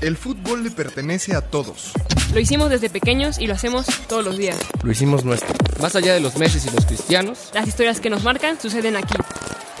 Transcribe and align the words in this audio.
El 0.00 0.16
fútbol 0.16 0.62
le 0.62 0.70
pertenece 0.70 1.34
a 1.34 1.40
todos. 1.40 1.92
Lo 2.32 2.38
hicimos 2.38 2.70
desde 2.70 2.88
pequeños 2.88 3.40
y 3.40 3.48
lo 3.48 3.54
hacemos 3.54 3.86
todos 4.06 4.24
los 4.24 4.38
días. 4.38 4.56
Lo 4.84 4.92
hicimos 4.92 5.24
nuestro. 5.24 5.52
Más 5.82 5.96
allá 5.96 6.14
de 6.14 6.20
los 6.20 6.36
meses 6.36 6.64
y 6.66 6.70
los 6.70 6.86
cristianos. 6.86 7.50
Las 7.52 7.66
historias 7.66 8.00
que 8.00 8.08
nos 8.08 8.22
marcan 8.22 8.60
suceden 8.60 8.96
aquí. 8.96 9.14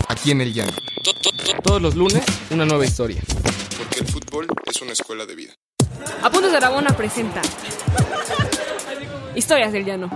Aquí 0.08 0.32
en 0.32 0.40
el 0.40 0.52
llano. 0.52 0.72
Todos 1.62 1.80
los 1.80 1.94
lunes, 1.94 2.24
una 2.50 2.64
nueva 2.64 2.84
historia. 2.84 3.22
Porque 3.78 4.00
el 4.00 4.08
fútbol 4.08 4.48
es 4.66 4.82
una 4.82 4.92
escuela 4.92 5.24
de 5.24 5.36
vida. 5.36 5.52
Apuntes 6.22 6.50
de 6.50 6.56
Aragona 6.56 6.96
presenta 6.96 7.40
Historias 9.36 9.72
del 9.72 9.84
Llano. 9.84 10.10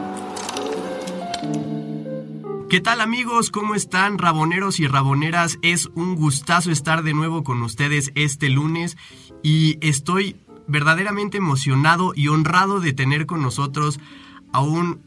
¿Qué 2.69 2.81
tal 2.81 3.03
amigos? 3.03 3.51
¿Cómo 3.51 3.75
están 3.75 4.19
raboneros 4.19 4.81
y 4.81 4.87
raboneras? 4.89 5.59
Es 5.63 5.87
un 5.95 6.17
gustazo 6.17 6.71
estar 6.73 7.03
de 7.03 7.13
nuevo 7.13 7.45
con 7.45 7.63
ustedes 7.63 8.11
este 8.15 8.49
lunes 8.49 8.97
y 9.43 9.79
estoy 9.81 10.37
verdaderamente 10.67 11.39
emocionado 11.39 12.13
y 12.15 12.29
honrado 12.29 12.81
de 12.81 12.93
tener 12.93 13.27
con 13.27 13.43
nosotros 13.43 14.01
a 14.53 14.61
un 14.61 15.01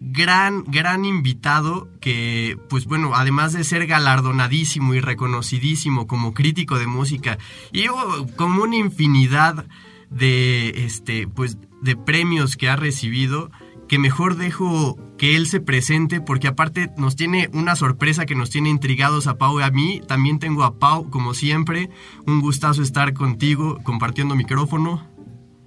gran, 0.00 0.64
gran 0.64 1.04
invitado 1.04 1.88
que, 2.00 2.58
pues 2.68 2.86
bueno, 2.86 3.12
además 3.14 3.52
de 3.52 3.64
ser 3.64 3.86
galardonadísimo 3.86 4.94
y 4.94 5.00
reconocidísimo 5.00 6.06
como 6.06 6.32
crítico 6.32 6.78
de 6.78 6.86
música 6.86 7.38
y 7.70 7.88
oh, 7.88 8.26
como 8.36 8.62
una 8.62 8.76
infinidad 8.76 9.66
de, 10.08 10.84
este, 10.84 11.28
pues, 11.28 11.58
de 11.82 11.96
premios 11.96 12.56
que 12.56 12.68
ha 12.68 12.76
recibido, 12.76 13.50
que 13.90 13.98
mejor 13.98 14.36
dejo 14.36 14.96
que 15.18 15.34
él 15.34 15.48
se 15.48 15.60
presente 15.60 16.20
porque 16.20 16.46
aparte 16.46 16.90
nos 16.96 17.16
tiene 17.16 17.50
una 17.52 17.74
sorpresa 17.74 18.24
que 18.24 18.36
nos 18.36 18.48
tiene 18.48 18.68
intrigados 18.68 19.26
a 19.26 19.36
Pau 19.36 19.58
y 19.58 19.64
a 19.64 19.70
mí. 19.72 20.00
También 20.06 20.38
tengo 20.38 20.62
a 20.62 20.78
Pau, 20.78 21.10
como 21.10 21.34
siempre. 21.34 21.90
Un 22.24 22.40
gustazo 22.40 22.82
estar 22.82 23.12
contigo 23.14 23.80
compartiendo 23.82 24.36
micrófono. 24.36 25.04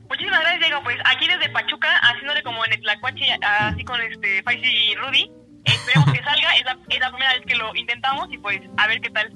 Muchísimas 0.08 0.40
gracias, 0.40 0.62
Diego. 0.62 0.82
Pues 0.84 0.96
aquí 1.04 1.28
desde 1.28 1.50
Pachuca, 1.50 1.90
haciéndole 1.98 2.42
como 2.44 2.64
en 2.64 2.72
el 2.72 2.80
Tlacuache, 2.80 3.26
así 3.42 3.84
con 3.84 4.00
este 4.00 4.42
Faisy 4.44 4.70
y 4.70 4.96
Rudy. 4.96 5.30
Esperemos 5.66 6.14
que 6.14 6.24
salga. 6.24 6.56
Es 6.56 6.64
la, 6.64 6.78
es 6.88 7.00
la 7.02 7.10
primera 7.10 7.34
vez 7.34 7.42
que 7.46 7.56
lo 7.56 7.76
intentamos 7.76 8.30
y 8.32 8.38
pues 8.38 8.62
a 8.78 8.88
ver 8.88 9.02
qué 9.02 9.10
tal. 9.10 9.34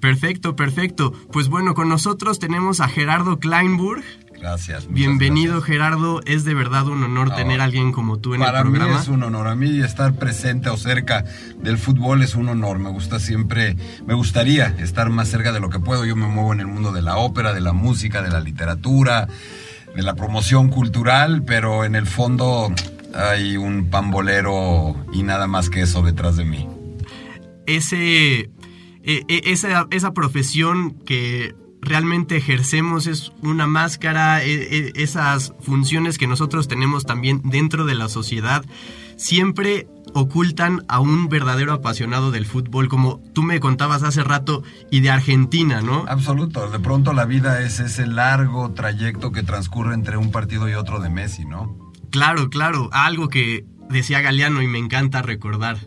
Perfecto, 0.00 0.56
perfecto. 0.56 1.12
Pues 1.32 1.48
bueno, 1.48 1.74
con 1.74 1.88
nosotros 1.88 2.40
tenemos 2.40 2.80
a 2.80 2.88
Gerardo 2.88 3.38
Kleinburg. 3.38 4.02
Gracias. 4.40 4.86
Bienvenido 4.88 5.54
gracias. 5.54 5.66
Gerardo, 5.76 6.20
es 6.24 6.44
de 6.44 6.54
verdad 6.54 6.86
un 6.86 7.02
honor 7.02 7.28
No, 7.30 7.34
tener 7.34 7.60
a 7.60 7.64
alguien 7.64 7.90
como 7.92 8.18
tú 8.18 8.34
en 8.34 8.40
Para 8.40 8.60
el 8.60 8.66
mí 8.66 8.78
programa. 8.78 9.00
es 9.00 9.08
un 9.08 9.22
honor. 9.24 9.48
A 9.48 9.54
mí 9.56 9.80
estar 9.80 10.14
presente 10.14 10.68
o 10.70 10.76
cerca 10.76 11.24
del 11.60 11.76
fútbol 11.76 12.22
es 12.22 12.34
un 12.36 12.48
honor. 12.48 12.78
Me 12.78 12.88
gusta 12.90 13.18
siempre, 13.18 13.76
me 14.06 14.14
gustaría 14.14 14.66
estar 14.78 15.10
más 15.10 15.28
cerca 15.28 15.52
de 15.52 15.60
lo 15.60 15.70
que 15.70 15.80
puedo. 15.80 16.04
Yo 16.04 16.14
me 16.16 16.26
muevo 16.28 16.52
en 16.52 16.60
el 16.60 16.66
mundo 16.68 16.92
de 16.92 17.02
la 17.02 17.16
ópera, 17.16 17.52
de 17.52 17.60
la 17.60 17.72
música, 17.72 18.22
de 18.22 18.30
la 18.30 18.40
literatura, 18.40 19.26
de 19.96 20.02
la 20.02 20.14
promoción 20.14 20.68
cultural, 20.68 21.42
pero 21.44 21.84
en 21.84 21.96
el 21.96 22.06
fondo 22.06 22.72
hay 23.14 23.56
un 23.56 23.90
pambolero 23.90 24.94
y 25.12 25.24
nada 25.24 25.46
más 25.48 25.68
que 25.70 25.82
eso 25.82 26.02
detrás 26.02 26.36
de 26.36 26.44
mí. 26.44 26.68
Ese, 27.66 28.40
e- 28.40 28.50
e- 29.02 29.42
esa, 29.46 29.86
esa 29.90 30.12
profesión 30.14 30.92
que 31.04 31.54
realmente 31.80 32.36
ejercemos 32.36 33.06
es 33.06 33.32
una 33.42 33.66
máscara, 33.66 34.42
e- 34.42 34.52
e- 34.76 34.92
esas 34.96 35.52
funciones 35.60 36.18
que 36.18 36.26
nosotros 36.26 36.68
tenemos 36.68 37.04
también 37.04 37.40
dentro 37.44 37.84
de 37.84 37.94
la 37.94 38.08
sociedad, 38.08 38.64
siempre 39.16 39.88
ocultan 40.14 40.84
a 40.88 41.00
un 41.00 41.28
verdadero 41.28 41.72
apasionado 41.72 42.30
del 42.30 42.46
fútbol, 42.46 42.88
como 42.88 43.20
tú 43.34 43.42
me 43.42 43.60
contabas 43.60 44.02
hace 44.02 44.24
rato, 44.24 44.62
y 44.90 45.00
de 45.00 45.10
Argentina, 45.10 45.82
¿no? 45.82 46.04
Absoluto. 46.08 46.70
De 46.70 46.78
pronto 46.78 47.12
la 47.12 47.26
vida 47.26 47.62
es 47.62 47.80
ese 47.80 48.06
largo 48.06 48.70
trayecto 48.72 49.32
que 49.32 49.42
transcurre 49.42 49.94
entre 49.94 50.16
un 50.16 50.30
partido 50.30 50.68
y 50.68 50.74
otro 50.74 51.00
de 51.00 51.10
Messi, 51.10 51.44
¿no? 51.44 51.76
Claro, 52.10 52.48
claro, 52.48 52.88
algo 52.92 53.28
que 53.28 53.66
decía 53.90 54.20
Galeano 54.20 54.62
y 54.62 54.66
me 54.66 54.78
encanta 54.78 55.20
recordar. 55.20 55.78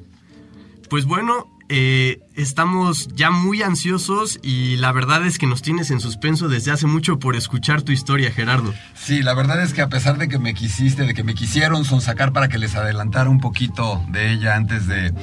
Pues 0.89 1.05
bueno, 1.05 1.47
eh, 1.73 2.19
estamos 2.35 3.07
ya 3.15 3.31
muy 3.31 3.61
ansiosos 3.61 4.39
y 4.43 4.75
la 4.75 4.91
verdad 4.91 5.25
es 5.25 5.37
que 5.37 5.47
nos 5.47 5.61
tienes 5.61 5.89
en 5.89 6.01
suspenso 6.01 6.49
desde 6.49 6.71
hace 6.71 6.85
mucho 6.85 7.17
por 7.17 7.37
escuchar 7.37 7.81
tu 7.81 7.93
historia, 7.93 8.29
Gerardo. 8.29 8.73
Sí, 8.93 9.23
la 9.23 9.33
verdad 9.33 9.63
es 9.63 9.73
que 9.73 9.81
a 9.81 9.87
pesar 9.87 10.17
de 10.17 10.27
que 10.27 10.37
me 10.37 10.53
quisiste, 10.53 11.05
de 11.05 11.13
que 11.13 11.23
me 11.23 11.33
quisieron 11.33 11.85
sonsacar 11.85 12.33
para 12.33 12.49
que 12.49 12.57
les 12.57 12.75
adelantara 12.75 13.29
un 13.29 13.39
poquito 13.39 14.03
de 14.09 14.33
ella 14.33 14.57
antes 14.57 14.85
de, 14.85 15.13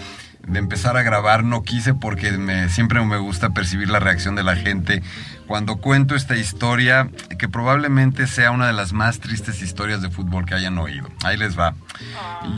de 0.48 0.58
empezar 0.58 0.96
a 0.96 1.02
grabar, 1.02 1.44
no 1.44 1.62
quise 1.62 1.94
porque 1.94 2.32
me, 2.32 2.68
siempre 2.68 3.04
me 3.04 3.18
gusta 3.18 3.50
percibir 3.50 3.90
la 3.90 4.00
reacción 4.00 4.34
de 4.34 4.42
la 4.42 4.56
gente 4.56 5.02
cuando 5.46 5.76
cuento 5.76 6.14
esta 6.14 6.36
historia, 6.36 7.08
que 7.38 7.48
probablemente 7.48 8.26
sea 8.26 8.50
una 8.50 8.66
de 8.66 8.74
las 8.74 8.92
más 8.92 9.18
tristes 9.18 9.62
historias 9.62 10.02
de 10.02 10.10
fútbol 10.10 10.44
que 10.44 10.54
hayan 10.54 10.76
oído. 10.76 11.08
Ahí 11.24 11.38
les 11.38 11.58
va. 11.58 11.74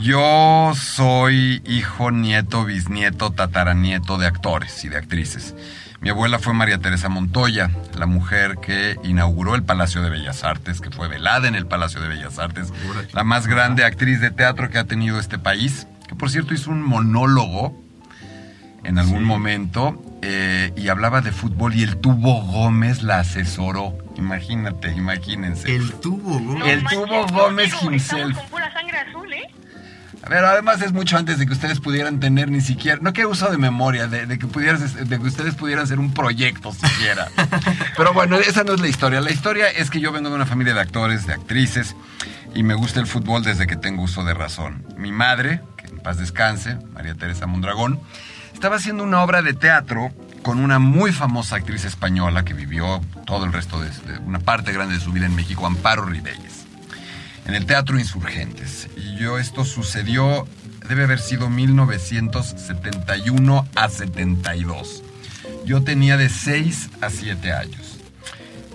Yo 0.01 0.73
soy 0.75 1.61
hijo, 1.65 2.11
nieto, 2.11 2.65
bisnieto, 2.65 3.31
tataranieto 3.31 4.17
de 4.17 4.27
actores 4.27 4.83
y 4.83 4.89
de 4.89 4.97
actrices. 4.97 5.55
Mi 6.01 6.09
abuela 6.09 6.39
fue 6.39 6.53
María 6.53 6.79
Teresa 6.79 7.09
Montoya, 7.09 7.69
la 7.95 8.07
mujer 8.07 8.57
que 8.61 8.97
inauguró 9.03 9.55
el 9.55 9.63
Palacio 9.63 10.01
de 10.01 10.09
Bellas 10.09 10.43
Artes, 10.43 10.81
que 10.81 10.89
fue 10.89 11.07
velada 11.07 11.47
en 11.47 11.55
el 11.55 11.67
Palacio 11.67 12.01
de 12.01 12.07
Bellas 12.07 12.39
Artes, 12.39 12.73
la 13.13 13.23
más 13.23 13.47
grande 13.47 13.85
actriz 13.85 14.19
de 14.19 14.31
teatro 14.31 14.69
que 14.69 14.79
ha 14.79 14.85
tenido 14.85 15.19
este 15.19 15.37
país, 15.37 15.87
que 16.09 16.15
por 16.15 16.31
cierto 16.31 16.55
hizo 16.55 16.71
un 16.71 16.81
monólogo 16.81 17.80
en 18.83 18.97
algún 18.97 19.23
momento 19.23 20.01
eh, 20.21 20.71
y 20.75 20.89
hablaba 20.89 21.21
de 21.21 21.31
fútbol 21.31 21.75
y 21.75 21.83
el 21.83 21.97
Tubo 21.97 22.41
Gómez 22.41 23.03
la 23.03 23.19
asesoró. 23.19 23.97
Imagínate, 24.17 24.91
imagínense. 24.91 25.73
El 25.75 25.93
tubo, 25.93 26.39
¿no? 26.39 26.59
No 26.59 26.65
El 26.65 26.83
manches, 26.83 26.99
Tubo 26.99 27.27
Gómez 27.27 27.71
Diego, 27.71 27.91
himself. 27.91 28.37
Con 28.37 28.49
pura 28.49 28.71
sangre 28.71 28.97
azul, 28.97 29.33
¿eh? 29.33 29.49
A 30.23 30.29
ver, 30.29 30.45
además 30.45 30.81
es 30.83 30.93
mucho 30.93 31.17
antes 31.17 31.39
de 31.39 31.47
que 31.47 31.53
ustedes 31.53 31.79
pudieran 31.79 32.19
tener 32.19 32.51
ni 32.51 32.61
siquiera, 32.61 32.99
no 33.01 33.11
que 33.11 33.25
uso 33.25 33.49
de 33.49 33.57
memoria, 33.57 34.07
de, 34.07 34.27
de 34.27 34.37
que 34.37 34.45
pudieras, 34.45 34.93
de 35.09 35.19
que 35.19 35.25
ustedes 35.25 35.55
pudieran 35.55 35.87
ser 35.87 35.97
un 35.97 36.13
proyecto 36.13 36.71
siquiera. 36.71 37.27
Pero 37.97 38.13
bueno, 38.13 38.37
esa 38.37 38.63
no 38.63 38.73
es 38.73 38.81
la 38.81 38.87
historia. 38.87 39.19
La 39.21 39.31
historia 39.31 39.69
es 39.69 39.89
que 39.89 39.99
yo 39.99 40.11
vengo 40.11 40.29
de 40.29 40.35
una 40.35 40.45
familia 40.45 40.75
de 40.75 40.81
actores, 40.81 41.25
de 41.25 41.33
actrices, 41.33 41.95
y 42.53 42.61
me 42.61 42.75
gusta 42.75 42.99
el 42.99 43.07
fútbol 43.07 43.43
desde 43.43 43.65
que 43.65 43.75
tengo 43.75 44.03
uso 44.03 44.23
de 44.23 44.35
razón. 44.35 44.85
Mi 44.95 45.11
madre, 45.11 45.61
que 45.77 45.87
en 45.87 45.97
paz 45.97 46.17
descanse, 46.17 46.77
María 46.93 47.15
Teresa 47.15 47.47
Mondragón, 47.47 47.99
estaba 48.61 48.75
haciendo 48.75 49.03
una 49.03 49.23
obra 49.23 49.41
de 49.41 49.55
teatro 49.55 50.11
con 50.43 50.59
una 50.59 50.77
muy 50.77 51.11
famosa 51.11 51.55
actriz 51.55 51.83
española 51.83 52.45
que 52.45 52.53
vivió 52.53 53.01
todo 53.25 53.45
el 53.45 53.53
resto 53.53 53.81
de, 53.81 53.89
de 53.89 54.19
una 54.19 54.37
parte 54.37 54.71
grande 54.71 54.93
de 54.93 54.99
su 54.99 55.11
vida 55.11 55.25
en 55.25 55.33
México, 55.33 55.65
Amparo 55.65 56.05
Ribelles 56.05 56.67
en 57.47 57.55
el 57.55 57.65
Teatro 57.65 57.97
Insurgentes. 57.97 58.87
Y 58.95 59.15
yo 59.15 59.39
esto 59.39 59.65
sucedió, 59.65 60.47
debe 60.87 61.05
haber 61.05 61.17
sido 61.17 61.49
1971 61.49 63.67
a 63.73 63.89
72. 63.89 65.01
Yo 65.65 65.81
tenía 65.81 66.17
de 66.17 66.29
6 66.29 66.91
a 67.01 67.09
7 67.09 67.53
años. 67.53 67.97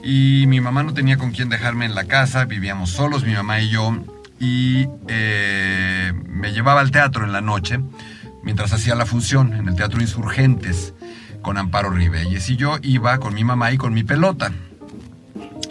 Y 0.03 0.47
mi 0.49 0.61
mamá 0.61 0.83
no 0.83 0.95
tenía 0.95 1.17
con 1.17 1.31
quién 1.31 1.49
dejarme 1.49 1.85
en 1.85 1.95
la 1.95 2.07
casa, 2.07 2.45
vivíamos 2.45 2.91
solos, 2.91 3.23
mi 3.23 3.35
mamá 3.35 3.61
y 3.61 3.69
yo. 3.69 3.97
Y 4.41 4.89
eh, 5.07 6.13
me 6.27 6.53
llevaba 6.53 6.81
al 6.81 6.91
teatro 6.91 7.25
en 7.25 7.33
la 7.33 7.41
noche, 7.41 7.79
mientras 8.47 8.73
hacía 8.73 8.95
la 8.95 9.07
función 9.07 9.55
en 9.55 9.67
el 9.69 9.75
Teatro 9.75 10.01
Insurgentes 10.01 10.95
con 11.43 11.59
Amparo 11.59 11.91
Ribelles. 11.91 12.49
Y 12.49 12.57
yo 12.57 12.79
iba 12.81 13.19
con 13.19 13.35
mi 13.35 13.43
mamá 13.43 13.73
y 13.73 13.77
con 13.77 13.93
mi 13.93 14.05
pelota. 14.05 14.53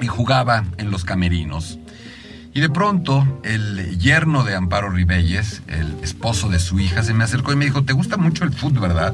Y 0.02 0.08
jugaba 0.08 0.66
en 0.78 0.92
los 0.92 1.06
camerinos. 1.06 1.80
Y 2.54 2.60
de 2.60 2.70
pronto, 2.70 3.26
el 3.44 3.98
yerno 3.98 4.44
de 4.44 4.56
Amparo 4.56 4.90
Ribelles, 4.90 5.62
el 5.68 5.96
esposo 6.04 6.50
de 6.50 6.60
su 6.60 6.78
hija, 6.80 7.02
se 7.02 7.14
me 7.14 7.24
acercó 7.24 7.54
y 7.54 7.56
me 7.56 7.64
dijo, 7.64 7.84
¿te 7.84 7.94
gusta 7.94 8.18
mucho 8.18 8.44
el 8.44 8.52
fútbol, 8.52 8.90
verdad? 8.90 9.14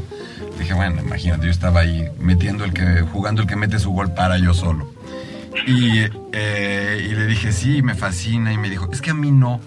Dije, 0.57 0.73
bueno, 0.73 0.99
imagínate, 0.99 1.45
yo 1.45 1.51
estaba 1.51 1.81
ahí 1.81 2.09
metiendo 2.19 2.65
el 2.65 2.73
que, 2.73 3.01
jugando 3.01 3.43
el 3.43 3.47
que 3.47 3.55
mete 3.55 3.77
su 3.77 3.91
gol 3.91 4.13
para 4.13 4.39
yo 4.39 4.55
solo. 4.55 4.90
Y, 5.67 5.99
eh, 6.33 7.07
y 7.09 7.13
le 7.13 7.27
dije, 7.27 7.51
sí, 7.51 7.81
me 7.81 7.95
fascina. 7.95 8.53
Y 8.53 8.57
me 8.57 8.69
dijo, 8.69 8.89
es 8.91 9.01
que 9.01 9.11
a 9.11 9.13
mí 9.13 9.31
no. 9.31 9.59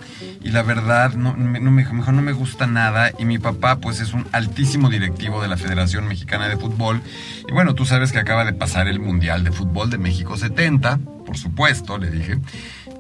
Y 0.43 0.51
la 0.51 0.63
verdad, 0.63 1.15
no, 1.15 1.35
me- 1.35 1.61
no 1.61 1.71
me 1.71 1.83
dijo, 1.85 1.95
no 2.13 2.23
me 2.23 2.33
gusta 2.33 2.67
nada. 2.67 3.11
Y 3.19 3.25
mi 3.25 3.39
papá, 3.39 3.77
pues, 3.81 4.01
es 4.01 4.13
un 4.15 4.27
altísimo 4.33 4.89
directivo 4.91 5.43
de 5.43 5.49
la 5.49 5.57
Federación 5.57 6.07
Mexicana 6.09 6.49
de 6.49 6.57
Fútbol. 6.57 7.03
Y 7.49 7.53
bueno, 7.53 7.75
tú 7.75 7.85
sabes 7.87 8.13
que 8.13 8.19
acaba 8.19 8.45
de 8.45 8.53
pasar 8.53 8.89
el 8.89 8.99
Mundial 9.01 9.45
de 9.45 9.53
Fútbol 9.53 9.91
de 9.91 9.99
México 9.99 10.37
70, 10.37 10.99
por 11.27 11.37
supuesto, 11.37 11.99
le 11.99 12.11
dije. 12.11 12.39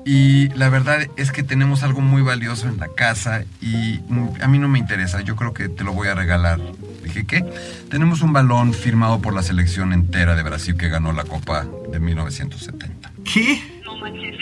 Y 0.07 0.49
la 0.51 0.69
verdad 0.69 1.07
es 1.17 1.33
que 1.33 1.43
tenemos 1.43 1.83
algo 1.83 2.01
muy 2.03 2.21
valioso 2.23 2.69
en 2.69 2.77
la 2.79 2.89
casa 2.89 3.45
y 3.63 4.01
mm, 4.09 4.29
a 4.43 4.49
mí 4.49 4.59
no 4.59 4.69
me 4.69 4.79
interesa, 4.79 5.23
yo 5.23 5.35
creo 5.37 5.55
que 5.55 5.69
te 5.71 5.83
lo 5.85 5.93
voy 5.95 6.09
a 6.09 6.15
regalar. 6.15 6.61
Dije, 7.05 7.25
¿qué? 7.27 7.45
Tenemos 7.91 8.23
un 8.23 8.33
balón 8.33 8.73
firmado 8.75 9.21
por 9.21 9.35
la 9.35 9.43
selección 9.43 9.93
entera 9.93 10.35
de 10.35 10.43
Brasil 10.43 10.77
que 10.77 10.89
ganó 10.89 11.13
la 11.13 11.25
Copa 11.25 11.67
de 11.93 12.01
1970. 12.01 13.13
¿Qué? 13.33 13.63
No 13.85 13.97
manches. 13.99 14.37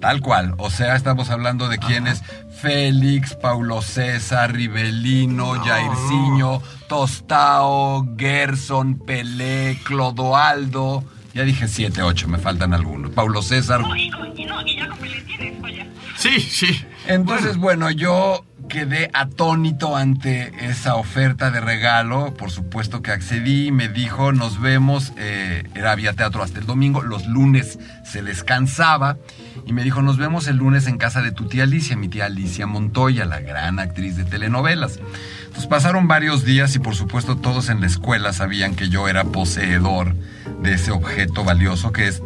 Tal 0.00 0.20
cual, 0.20 0.54
o 0.58 0.68
sea, 0.68 0.96
estamos 0.96 1.30
hablando 1.30 1.68
de 1.68 1.78
quienes 1.78 2.22
Félix, 2.60 3.36
Paulo 3.36 3.80
César, 3.82 4.52
Rivelino, 4.52 5.54
No. 5.54 5.64
Jairzinho, 5.64 6.60
Tostao, 6.88 8.04
Gerson, 8.18 8.98
Pelé, 8.98 9.78
Clodoaldo, 9.84 11.04
Ya 11.34 11.44
dije 11.44 11.68
siete, 11.68 12.02
ocho, 12.02 12.26
me 12.26 12.38
faltan 12.38 12.74
algunos. 12.74 13.12
Paulo 13.12 13.42
César. 13.42 13.80
No, 13.80 13.94
y, 13.96 14.08
y 14.36 14.44
no, 14.44 14.60
y 14.66 14.76
ya 14.76 14.88
con 14.88 14.98
Pelé 14.98 15.20
tienes, 15.22 15.60
vaya. 15.60 15.86
Sí, 16.16 16.40
sí. 16.40 16.84
Entonces, 17.06 17.56
bueno, 17.56 17.88
yo 17.92 18.44
quedé 18.72 19.10
atónito 19.12 19.96
ante 19.96 20.50
esa 20.66 20.94
oferta 20.94 21.50
de 21.50 21.60
regalo. 21.60 22.32
Por 22.32 22.50
supuesto 22.50 23.02
que 23.02 23.10
accedí. 23.10 23.70
Me 23.70 23.90
dijo, 23.90 24.32
nos 24.32 24.62
vemos. 24.62 25.12
eh, 25.18 25.64
era 25.74 25.92
había 25.92 26.14
teatro 26.14 26.42
hasta 26.42 26.58
el 26.58 26.64
domingo. 26.64 27.02
Los 27.02 27.26
lunes 27.26 27.78
se 28.02 28.22
descansaba. 28.22 29.18
Y 29.66 29.74
me 29.74 29.84
dijo, 29.84 30.00
nos 30.00 30.16
vemos 30.16 30.46
el 30.46 30.56
lunes 30.56 30.86
en 30.86 30.96
casa 30.96 31.20
de 31.20 31.32
tu 31.32 31.48
tía 31.48 31.64
Alicia, 31.64 31.98
mi 31.98 32.08
tía 32.08 32.24
Alicia 32.24 32.66
Montoya, 32.66 33.26
la 33.26 33.40
gran 33.40 33.78
actriz 33.78 34.16
de 34.16 34.24
telenovelas. 34.24 35.00
Entonces 35.44 35.66
pasaron 35.66 36.08
varios 36.08 36.42
días 36.46 36.74
y 36.74 36.78
por 36.78 36.94
supuesto 36.94 37.36
todos 37.36 37.68
en 37.68 37.82
la 37.82 37.86
escuela 37.86 38.32
sabían 38.32 38.74
que 38.74 38.88
yo 38.88 39.06
era 39.06 39.24
poseedor 39.24 40.14
de 40.62 40.72
ese 40.72 40.92
objeto 40.92 41.44
valioso 41.44 41.92
que 41.92 42.08
es 42.08 42.22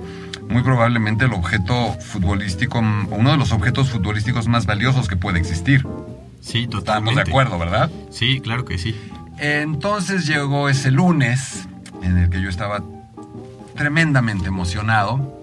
muy 0.48 0.62
probablemente 0.62 1.24
el 1.24 1.32
objeto 1.32 1.94
futbolístico, 1.94 2.78
uno 2.78 3.32
de 3.32 3.36
los 3.36 3.50
objetos 3.50 3.90
futbolísticos 3.90 4.46
más 4.46 4.64
valiosos 4.64 5.08
que 5.08 5.16
puede 5.16 5.40
existir. 5.40 5.84
Sí, 6.46 6.68
totalmente. 6.68 7.10
Estamos 7.10 7.14
de 7.16 7.30
acuerdo, 7.30 7.58
¿verdad? 7.58 7.90
Sí, 8.10 8.40
claro 8.40 8.64
que 8.64 8.78
sí. 8.78 8.94
Entonces 9.38 10.26
llegó 10.26 10.68
ese 10.68 10.92
lunes 10.92 11.66
en 12.02 12.18
el 12.18 12.30
que 12.30 12.40
yo 12.40 12.48
estaba 12.48 12.82
tremendamente 13.74 14.46
emocionado, 14.46 15.42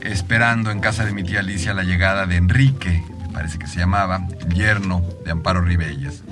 esperando 0.00 0.70
en 0.70 0.80
casa 0.80 1.04
de 1.04 1.12
mi 1.12 1.22
tía 1.22 1.40
Alicia 1.40 1.74
la 1.74 1.84
llegada 1.84 2.26
de 2.26 2.36
Enrique, 2.36 3.04
me 3.20 3.28
parece 3.28 3.58
que 3.58 3.66
se 3.66 3.78
llamaba, 3.78 4.26
el 4.40 4.54
yerno 4.54 5.02
de 5.22 5.32
Amparo 5.32 5.60
Ribelles. 5.60 6.22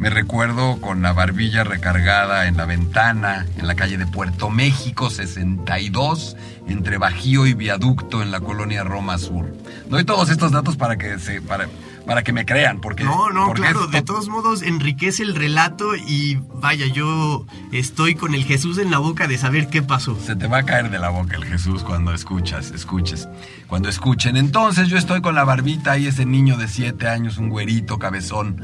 Me 0.00 0.10
recuerdo 0.10 0.80
con 0.80 1.02
la 1.02 1.12
barbilla 1.12 1.62
recargada 1.62 2.48
en 2.48 2.56
la 2.56 2.66
ventana, 2.66 3.46
en 3.56 3.68
la 3.68 3.76
calle 3.76 3.96
de 3.96 4.06
Puerto 4.06 4.50
México 4.50 5.10
62, 5.10 6.36
entre 6.66 6.98
Bajío 6.98 7.46
y 7.46 7.54
Viaducto 7.54 8.20
en 8.20 8.32
la 8.32 8.40
colonia 8.40 8.82
Roma 8.82 9.16
Sur. 9.18 9.54
Doy 9.88 10.02
todos 10.04 10.30
estos 10.30 10.50
datos 10.50 10.76
para 10.76 10.96
que 10.98 11.20
se, 11.20 11.40
para, 11.40 11.68
para 12.06 12.22
que 12.22 12.32
me 12.32 12.44
crean, 12.44 12.80
porque 12.80 13.02
No, 13.04 13.30
no, 13.30 13.46
porque 13.46 13.62
claro, 13.62 13.86
de 13.86 14.00
to- 14.02 14.12
todos 14.12 14.28
modos 14.28 14.62
enriquece 14.62 15.22
el 15.22 15.34
relato 15.34 15.96
y 15.96 16.36
vaya, 16.54 16.86
yo 16.86 17.46
estoy 17.72 18.14
con 18.14 18.34
el 18.34 18.44
Jesús 18.44 18.76
en 18.78 18.90
la 18.90 18.98
boca 18.98 19.26
de 19.26 19.38
saber 19.38 19.68
qué 19.68 19.82
pasó. 19.82 20.18
Se 20.20 20.36
te 20.36 20.46
va 20.46 20.58
a 20.58 20.62
caer 20.64 20.90
de 20.90 20.98
la 20.98 21.08
boca 21.08 21.36
el 21.36 21.44
Jesús 21.44 21.82
cuando 21.82 22.12
escuchas, 22.12 22.70
escuches, 22.72 23.26
cuando 23.68 23.88
escuchen. 23.88 24.36
Entonces 24.36 24.88
yo 24.88 24.98
estoy 24.98 25.22
con 25.22 25.34
la 25.34 25.44
barbita 25.44 25.96
y 25.96 26.06
ese 26.06 26.26
niño 26.26 26.56
de 26.58 26.68
siete 26.68 27.08
años, 27.08 27.38
un 27.38 27.48
güerito 27.48 27.98
cabezón, 27.98 28.62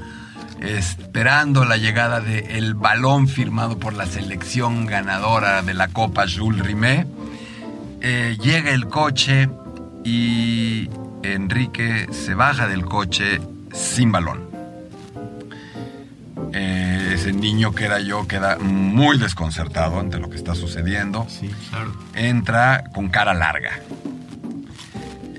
esperando 0.60 1.64
la 1.64 1.78
llegada 1.78 2.20
de 2.20 2.58
el 2.58 2.74
balón 2.74 3.26
firmado 3.28 3.78
por 3.78 3.94
la 3.94 4.04
selección 4.06 4.84
ganadora 4.86 5.62
de 5.62 5.72
la 5.74 5.88
Copa 5.88 6.24
Jules 6.28 6.64
Rimet. 6.66 7.06
Eh, 8.02 8.36
llega 8.42 8.70
el 8.70 8.86
coche 8.86 9.48
y 10.04 10.88
Enrique 11.22 12.08
se 12.12 12.34
baja 12.34 12.66
del 12.66 12.84
coche 12.84 13.40
sin 13.72 14.12
balón. 14.12 14.48
Eh, 16.52 17.12
ese 17.14 17.32
niño 17.32 17.72
que 17.72 17.84
era 17.84 18.00
yo 18.00 18.26
queda 18.26 18.58
muy 18.58 19.18
desconcertado 19.18 20.00
ante 20.00 20.18
lo 20.18 20.30
que 20.30 20.36
está 20.36 20.54
sucediendo. 20.54 21.26
Sí, 21.28 21.50
claro. 21.70 21.92
Entra 22.14 22.84
con 22.92 23.08
cara 23.08 23.34
larga. 23.34 23.80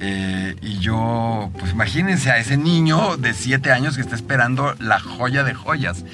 Eh, 0.04 0.56
y 0.62 0.80
yo, 0.80 1.52
pues 1.60 1.72
imagínense 1.72 2.32
a 2.32 2.38
ese 2.38 2.58
niño 2.58 3.18
de 3.18 3.34
7 3.34 3.72
años 3.72 3.96
que 3.96 4.02
está 4.02 4.16
esperando 4.16 4.74
la 4.80 5.00
joya 5.00 5.44
de 5.44 5.54
joyas. 5.54 6.06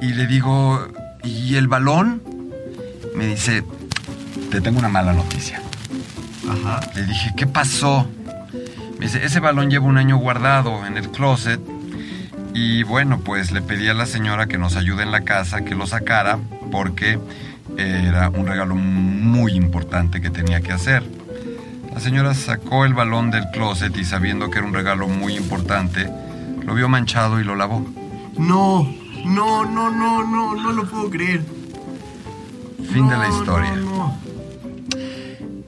Y 0.00 0.14
le 0.14 0.26
digo, 0.26 0.88
¿y 1.22 1.56
el 1.56 1.68
balón? 1.68 2.22
Me 3.14 3.26
dice, 3.28 3.64
te 4.50 4.60
tengo 4.60 4.78
una 4.78 4.88
mala 4.88 5.12
noticia. 5.12 5.60
Ajá. 6.48 6.80
Le 6.94 7.04
dije, 7.04 7.32
¿qué 7.36 7.46
pasó? 7.46 8.08
Me 8.98 9.06
dice, 9.06 9.24
ese 9.24 9.40
balón 9.40 9.70
lleva 9.70 9.86
un 9.86 9.98
año 9.98 10.16
guardado 10.16 10.86
en 10.86 10.96
el 10.96 11.10
closet. 11.10 11.60
Y 12.54 12.82
bueno, 12.84 13.20
pues 13.20 13.52
le 13.52 13.60
pedí 13.60 13.88
a 13.88 13.94
la 13.94 14.06
señora 14.06 14.46
que 14.46 14.56
nos 14.56 14.76
ayude 14.76 15.02
en 15.02 15.12
la 15.12 15.20
casa, 15.22 15.62
que 15.64 15.74
lo 15.74 15.86
sacara, 15.86 16.38
porque 16.72 17.18
era 17.76 18.30
un 18.30 18.46
regalo 18.46 18.74
muy 18.74 19.52
importante 19.52 20.22
que 20.22 20.30
tenía 20.30 20.62
que 20.62 20.72
hacer. 20.72 21.02
La 21.92 22.00
señora 22.00 22.32
sacó 22.34 22.84
el 22.86 22.94
balón 22.94 23.30
del 23.30 23.44
closet 23.52 23.94
y 23.98 24.04
sabiendo 24.04 24.50
que 24.50 24.58
era 24.58 24.66
un 24.66 24.72
regalo 24.74 25.06
muy 25.08 25.36
importante, 25.36 26.08
lo 26.64 26.74
vio 26.74 26.88
manchado 26.88 27.40
y 27.40 27.44
lo 27.44 27.54
lavó. 27.56 27.86
No, 28.38 28.90
no, 29.24 29.64
no, 29.66 29.90
no, 29.90 30.24
no, 30.24 30.54
no 30.54 30.72
lo 30.72 30.84
puedo 30.86 31.10
creer. 31.10 31.42
Fin 32.90 33.08
de 33.08 33.16
la 33.18 33.28
No, 33.28 33.38
historia. 33.38 33.76
no, 33.76 33.96
no. 33.96 34.18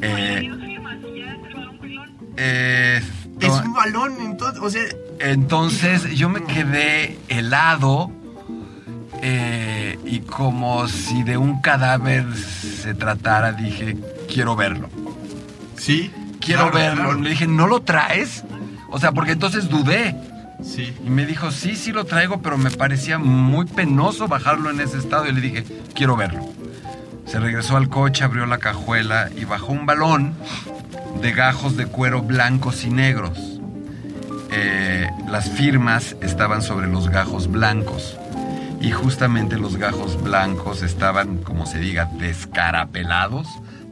Eh, 0.00 0.48
no 0.48 1.78
pelón. 1.80 2.10
eh, 2.36 3.02
Es 3.48 3.64
un 3.64 3.72
balón, 3.74 4.14
entonces, 4.20 4.62
o 4.62 4.70
sea, 4.70 4.82
Entonces 5.20 6.10
yo 6.16 6.28
me 6.28 6.44
quedé 6.44 7.18
helado 7.28 8.10
eh, 9.22 9.98
y 10.04 10.20
como 10.20 10.86
si 10.88 11.22
de 11.22 11.36
un 11.36 11.60
cadáver 11.60 12.24
se 12.36 12.94
tratara, 12.94 13.52
dije, 13.52 13.96
quiero 14.32 14.56
verlo. 14.56 14.88
sí. 15.76 16.10
Quiero 16.40 16.70
claro, 16.70 16.78
verlo. 16.78 17.04
claro. 17.04 17.20
Le 17.20 17.30
dije, 17.30 17.46
¿no 17.46 17.66
lo 17.66 17.82
traes? 17.82 18.44
O 18.90 18.98
sea, 18.98 19.12
porque 19.12 19.32
entonces 19.32 19.68
dudé. 19.68 20.14
Sí. 20.62 20.94
Y 21.04 21.10
me 21.10 21.26
dijo, 21.26 21.50
sí, 21.50 21.76
sí 21.76 21.92
lo 21.92 22.04
traigo, 22.04 22.40
pero 22.40 22.56
me 22.56 22.70
parecía 22.70 23.18
muy 23.18 23.66
penoso 23.66 24.28
bajarlo 24.28 24.70
en 24.70 24.80
ese 24.80 24.96
estado. 24.98 25.26
Y 25.26 25.32
le 25.32 25.40
dije, 25.40 25.64
quiero 25.94 26.16
verlo. 26.16 26.48
Se 27.26 27.38
regresó 27.38 27.76
al 27.76 27.88
coche, 27.90 28.24
abrió 28.24 28.46
la 28.46 28.58
cajuela 28.58 29.28
y 29.36 29.44
bajó 29.44 29.72
un 29.72 29.84
balón 29.84 30.34
de 31.20 31.32
gajos 31.32 31.76
de 31.76 31.86
cuero 31.86 32.22
blancos 32.22 32.84
y 32.84 32.90
negros. 32.90 33.38
Eh, 34.50 35.08
las 35.28 35.50
firmas 35.50 36.16
estaban 36.20 36.62
sobre 36.62 36.88
los 36.88 37.08
gajos 37.08 37.50
blancos. 37.50 38.16
Y 38.80 38.92
justamente 38.92 39.58
los 39.58 39.76
gajos 39.76 40.22
blancos 40.22 40.82
estaban, 40.82 41.38
como 41.38 41.66
se 41.66 41.78
diga, 41.78 42.08
descarapelados, 42.18 43.48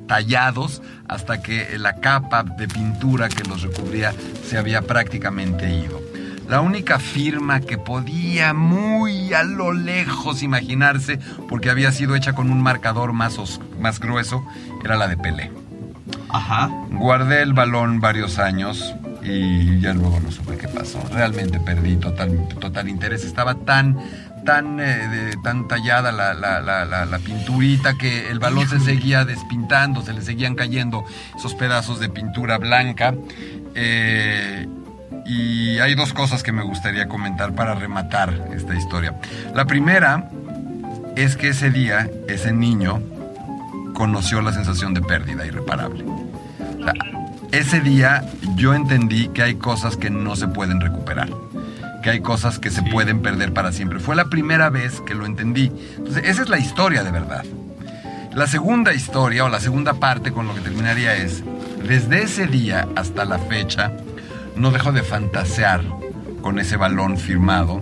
tallados, 0.06 0.80
hasta 1.08 1.42
que 1.42 1.76
la 1.78 1.96
capa 1.96 2.44
de 2.44 2.68
pintura 2.68 3.28
que 3.28 3.42
los 3.48 3.62
recubría 3.62 4.14
se 4.44 4.58
había 4.58 4.82
prácticamente 4.82 5.68
ido. 5.74 6.00
La 6.48 6.60
única 6.60 7.00
firma 7.00 7.60
que 7.60 7.76
podía 7.76 8.54
muy 8.54 9.34
a 9.34 9.42
lo 9.42 9.72
lejos 9.72 10.44
imaginarse, 10.44 11.18
porque 11.48 11.70
había 11.70 11.90
sido 11.90 12.14
hecha 12.14 12.34
con 12.34 12.50
un 12.50 12.62
marcador 12.62 13.12
más, 13.12 13.36
más 13.80 13.98
grueso, 13.98 14.46
era 14.84 14.94
la 14.94 15.08
de 15.08 15.16
Pelé. 15.16 15.65
Ajá. 16.28 16.70
Guardé 16.90 17.42
el 17.42 17.52
balón 17.52 18.00
varios 18.00 18.38
años 18.38 18.94
y 19.22 19.80
ya 19.80 19.92
luego 19.92 20.20
no 20.20 20.30
supe 20.30 20.56
qué 20.56 20.68
pasó. 20.68 21.00
Realmente 21.12 21.58
perdí 21.60 21.96
total, 21.96 22.46
total 22.60 22.88
interés. 22.88 23.24
Estaba 23.24 23.54
tan, 23.54 23.96
tan, 24.44 24.78
eh, 24.80 24.84
de- 25.08 25.36
tan 25.42 25.66
tallada 25.68 26.12
la, 26.12 26.34
la- 26.34 26.60
la- 26.60 26.84
la- 26.84 27.04
la 27.06 27.18
pinturita 27.18 27.96
que 27.98 28.28
el 28.30 28.38
balón 28.38 28.68
se 28.68 28.78
seguía 28.80 29.24
despintando, 29.24 30.02
se 30.02 30.12
le 30.12 30.22
seguían 30.22 30.54
cayendo 30.54 31.04
esos 31.36 31.54
pedazos 31.54 31.98
de 32.00 32.08
pintura 32.08 32.58
blanca. 32.58 33.14
Eh, 33.74 34.66
y 35.26 35.78
hay 35.80 35.94
dos 35.96 36.12
cosas 36.12 36.42
que 36.42 36.52
me 36.52 36.62
gustaría 36.62 37.08
comentar 37.08 37.52
para 37.54 37.74
rematar 37.74 38.48
esta 38.54 38.74
historia. 38.74 39.14
La 39.54 39.64
primera 39.64 40.30
es 41.16 41.36
que 41.36 41.48
ese 41.48 41.70
día, 41.70 42.08
ese 42.28 42.52
niño 42.52 43.00
conoció 43.96 44.42
la 44.42 44.52
sensación 44.52 44.92
de 44.92 45.00
pérdida 45.00 45.46
irreparable. 45.46 46.04
O 46.04 46.84
sea, 46.84 46.92
ese 47.50 47.80
día 47.80 48.22
yo 48.54 48.74
entendí 48.74 49.28
que 49.28 49.42
hay 49.42 49.54
cosas 49.54 49.96
que 49.96 50.10
no 50.10 50.36
se 50.36 50.48
pueden 50.48 50.82
recuperar, 50.82 51.30
que 52.02 52.10
hay 52.10 52.20
cosas 52.20 52.58
que 52.58 52.70
se 52.70 52.82
Sí. 52.82 52.90
pueden 52.90 53.22
perder 53.22 53.54
para 53.54 53.72
siempre. 53.72 53.98
Fue 53.98 54.14
la 54.14 54.26
primera 54.26 54.68
vez 54.68 55.00
que 55.00 55.14
lo 55.14 55.24
entendí. 55.24 55.72
Entonces, 55.96 56.24
esa 56.26 56.42
es 56.42 56.50
la 56.50 56.58
historia 56.58 57.02
de 57.04 57.10
verdad. 57.10 57.44
La 58.34 58.46
segunda 58.46 58.92
historia 58.92 59.46
o 59.46 59.48
la 59.48 59.60
segunda 59.60 59.94
parte 59.94 60.30
con 60.30 60.46
lo 60.46 60.54
que 60.54 60.60
terminaría 60.60 61.16
es, 61.16 61.42
desde 61.88 62.22
ese 62.22 62.46
día 62.46 62.86
hasta 62.96 63.24
la 63.24 63.38
fecha, 63.38 63.92
no 64.56 64.70
dejo 64.72 64.92
de 64.92 65.02
fantasear 65.02 65.82
con 66.42 66.58
ese 66.58 66.76
balón 66.76 67.16
firmado 67.16 67.80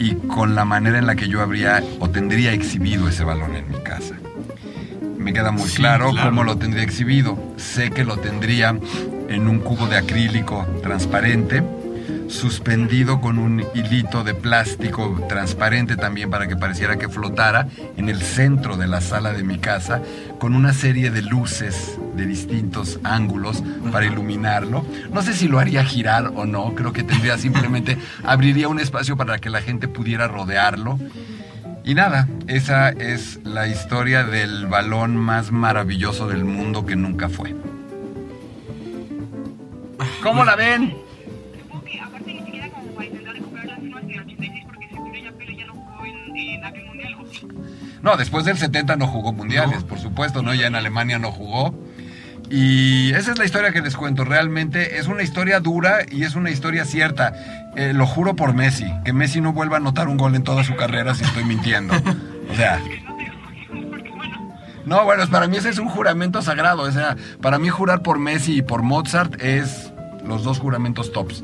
y 0.00 0.16
con 0.16 0.56
la 0.56 0.64
manera 0.64 0.98
en 0.98 1.06
la 1.06 1.14
que 1.14 1.28
yo 1.28 1.40
habría 1.40 1.80
o 2.00 2.10
tendría 2.10 2.52
exhibido 2.52 3.08
ese 3.08 3.22
balón 3.22 3.54
en 3.54 3.68
mi 3.70 3.78
casa. 3.84 4.16
Me 5.24 5.32
queda 5.32 5.50
muy 5.52 5.68
Sí, 5.70 5.76
claro, 5.76 6.10
claro. 6.10 6.28
cómo 6.28 6.44
lo 6.44 6.58
tendría 6.58 6.84
exhibido. 6.84 7.38
Sé 7.56 7.90
que 7.90 8.04
lo 8.04 8.18
tendría 8.18 8.76
en 9.30 9.48
un 9.48 9.58
cubo 9.60 9.86
de 9.86 9.96
acrílico 9.96 10.66
transparente, 10.82 11.62
suspendido 12.28 13.22
con 13.22 13.38
un 13.38 13.64
hilito 13.74 14.22
de 14.22 14.34
plástico 14.34 15.18
transparente 15.26 15.96
también 15.96 16.28
para 16.30 16.46
que 16.46 16.56
pareciera 16.56 16.96
que 16.98 17.08
flotara 17.08 17.68
en 17.96 18.10
el 18.10 18.20
centro 18.20 18.76
de 18.76 18.86
la 18.86 19.00
sala 19.00 19.32
de 19.32 19.42
mi 19.44 19.58
casa, 19.58 20.02
con 20.38 20.54
una 20.54 20.74
serie 20.74 21.10
de 21.10 21.22
luces 21.22 21.98
de 22.14 22.26
distintos 22.26 23.00
ángulos 23.02 23.62
para 23.90 24.04
iluminarlo. 24.04 24.84
No 25.10 25.22
sé 25.22 25.32
si 25.32 25.48
lo 25.48 25.58
haría 25.58 25.84
girar 25.84 26.32
o 26.34 26.44
no, 26.44 26.74
creo 26.74 26.92
que 26.92 27.02
tendría 27.02 27.38
simplemente, 27.38 27.96
abriría 28.24 28.68
un 28.68 28.78
espacio 28.78 29.16
para 29.16 29.38
que 29.38 29.48
la 29.48 29.62
gente 29.62 29.88
pudiera 29.88 30.28
rodearlo 30.28 30.98
Y 31.84 31.94
nada, 31.94 32.28
esa 32.46 32.88
es 32.88 33.40
la 33.44 33.68
historia 33.68 34.24
del 34.24 34.66
balón 34.66 35.16
más 35.16 35.52
maravilloso 35.52 36.26
del 36.26 36.44
mundo 36.44 36.86
que 36.86 36.96
nunca 36.96 37.28
fue. 37.28 37.54
¿Cómo 40.22 40.46
la 40.46 40.56
ven? 40.56 40.96
Supongo 41.60 41.84
que 41.84 42.00
aparte 42.00 42.32
ni 42.32 42.38
siquiera 42.40 42.70
como 42.70 42.86
para 42.92 43.06
intentar 43.06 43.34
recuperarla 43.34 43.76
sino 43.76 43.96
hasta 43.98 44.12
el 44.12 44.20
86 44.20 44.64
porque 44.66 44.88
según 44.88 45.12
yo 45.12 45.24
ya 45.24 45.32
Pele 45.32 45.56
ya 45.56 45.66
no 45.66 45.74
jugó 45.74 46.04
en, 46.06 46.36
en 46.36 46.64
aquel 46.64 46.86
mundial, 46.86 47.14
¿o 47.20 47.26
sí? 47.26 47.48
No, 48.02 48.16
después 48.16 48.46
del 48.46 48.56
70 48.56 48.96
no 48.96 49.06
jugó 49.06 49.34
mundiales, 49.34 49.84
por 49.84 49.98
supuesto, 49.98 50.42
¿no? 50.42 50.54
Ya 50.54 50.66
en 50.68 50.76
Alemania 50.76 51.18
no 51.18 51.32
jugó. 51.32 51.74
Y 52.50 53.12
esa 53.14 53.32
es 53.32 53.38
la 53.38 53.44
historia 53.44 53.72
que 53.72 53.80
les 53.80 53.96
cuento. 53.96 54.24
Realmente 54.24 54.98
es 54.98 55.08
una 55.08 55.22
historia 55.22 55.60
dura 55.60 55.98
y 56.10 56.24
es 56.24 56.34
una 56.34 56.50
historia 56.50 56.84
cierta. 56.84 57.32
Eh, 57.76 57.92
lo 57.94 58.06
juro 58.06 58.36
por 58.36 58.54
Messi, 58.54 58.86
que 59.04 59.12
Messi 59.12 59.40
no 59.40 59.52
vuelva 59.52 59.76
a 59.76 59.80
anotar 59.80 60.08
un 60.08 60.16
gol 60.16 60.34
en 60.34 60.44
toda 60.44 60.62
su 60.64 60.76
carrera 60.76 61.14
si 61.14 61.24
estoy 61.24 61.44
mintiendo. 61.44 61.94
O 62.50 62.56
sea, 62.56 62.78
no, 64.84 65.04
bueno, 65.04 65.26
para 65.28 65.48
mí 65.48 65.56
ese 65.56 65.70
es 65.70 65.78
un 65.78 65.88
juramento 65.88 66.42
sagrado. 66.42 66.82
O 66.82 66.92
sea, 66.92 67.16
para 67.40 67.58
mí 67.58 67.68
jurar 67.68 68.02
por 68.02 68.18
Messi 68.18 68.58
y 68.58 68.62
por 68.62 68.82
Mozart 68.82 69.42
es 69.42 69.92
los 70.24 70.44
dos 70.44 70.58
juramentos 70.58 71.12
tops. 71.12 71.42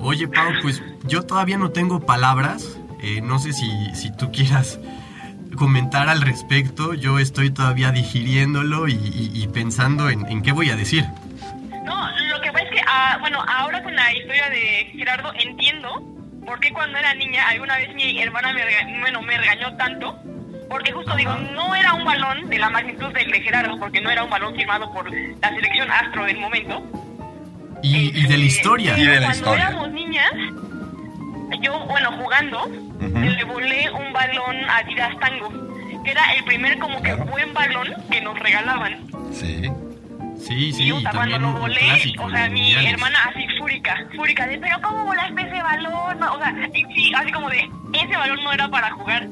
Oye, 0.00 0.26
Pau, 0.28 0.50
pues 0.62 0.82
yo 1.06 1.22
todavía 1.22 1.58
no 1.58 1.70
tengo 1.70 2.00
palabras. 2.00 2.78
Eh, 3.02 3.20
no 3.20 3.38
sé 3.38 3.52
si, 3.52 3.70
si 3.94 4.10
tú 4.10 4.32
quieras 4.32 4.78
comentar 5.56 6.08
al 6.08 6.20
respecto. 6.22 6.94
Yo 6.94 7.18
estoy 7.18 7.50
todavía 7.50 7.90
digiriéndolo 7.90 8.88
y, 8.88 8.92
y- 8.94 9.30
y 9.42 9.46
pensando 9.48 10.08
en, 10.10 10.26
en 10.26 10.42
qué 10.42 10.52
voy 10.52 10.70
a 10.70 10.76
decir. 10.76 11.04
No, 11.84 12.08
lo 12.28 12.40
que 12.40 12.52
pasa 12.52 12.64
es 12.64 12.70
que, 12.70 12.80
ah, 12.86 13.16
bueno, 13.20 13.42
ahora 13.48 13.82
con 13.82 13.94
la 13.94 14.12
historia 14.14 14.48
de 14.50 14.90
Gerardo 14.96 15.32
entiendo 15.38 16.02
por 16.46 16.58
qué 16.60 16.70
cuando 16.72 16.98
era 16.98 17.14
niña 17.14 17.46
alguna 17.48 17.76
vez 17.76 17.94
mi 17.94 18.20
hermana 18.20 18.52
me, 18.52 18.64
rega- 18.64 19.00
bueno, 19.00 19.22
me 19.22 19.36
regañó 19.38 19.76
tanto. 19.76 20.18
Porque 20.68 20.92
justo 20.92 21.16
digo, 21.16 21.34
no 21.52 21.74
era 21.74 21.94
un 21.94 22.04
balón 22.04 22.48
de 22.48 22.56
la 22.58 22.70
magnitud 22.70 23.12
del 23.12 23.28
de 23.32 23.40
Gerardo, 23.40 23.76
porque 23.80 24.00
no 24.00 24.08
era 24.08 24.22
un 24.22 24.30
balón 24.30 24.54
firmado 24.54 24.92
por 24.92 25.10
la 25.12 25.48
selección 25.48 25.90
astro 25.90 26.24
del 26.24 26.38
momento. 26.38 26.80
Y, 27.82 28.16
y 28.16 28.26
de 28.28 28.38
la 28.38 28.44
historia. 28.44 28.96
Y 28.96 29.04
de 29.04 29.14
la 29.20 29.26
Cuando 29.26 29.34
historia. 29.36 29.68
éramos 29.68 29.90
niñas, 29.90 30.30
yo, 31.60 31.78
bueno, 31.86 32.12
jugando, 32.12 32.68
le 33.00 33.44
volé 33.44 33.90
un 33.90 34.12
balón 34.12 34.56
a 34.68 34.78
Adidas 34.78 35.18
Tango, 35.18 35.48
que 36.04 36.10
era 36.10 36.32
el 36.34 36.44
primer 36.44 36.78
como 36.78 36.96
que 37.02 37.10
Claro. 37.14 37.24
buen 37.26 37.52
balón 37.54 37.88
que 38.10 38.20
nos 38.20 38.38
regalaban. 38.38 38.98
Sí. 39.32 39.70
Sí, 40.38 40.72
sí, 40.72 40.84
y 40.84 40.92
o 40.92 41.00
sea, 41.00 41.10
cuando 41.10 41.38
lo 41.38 41.52
volé, 41.52 41.76
clásico 41.78 42.24
o 42.24 42.30
sea, 42.30 42.48
mi 42.48 42.60
mundiales. 42.62 42.92
hermana 42.94 43.18
así 43.28 43.46
fúrica, 43.58 44.04
fúrica, 44.16 44.46
de, 44.46 44.56
pero 44.58 44.80
¿cómo 44.80 45.04
volaste 45.04 45.42
ese 45.42 45.62
balón? 45.62 46.22
O 46.22 46.38
sea, 46.38 46.54
y 46.72 46.84
sí, 46.94 47.12
así 47.14 47.30
como 47.30 47.50
de, 47.50 47.68
ese 47.92 48.16
balón 48.16 48.42
no 48.42 48.50
era 48.52 48.66
para 48.68 48.90
jugar. 48.92 49.26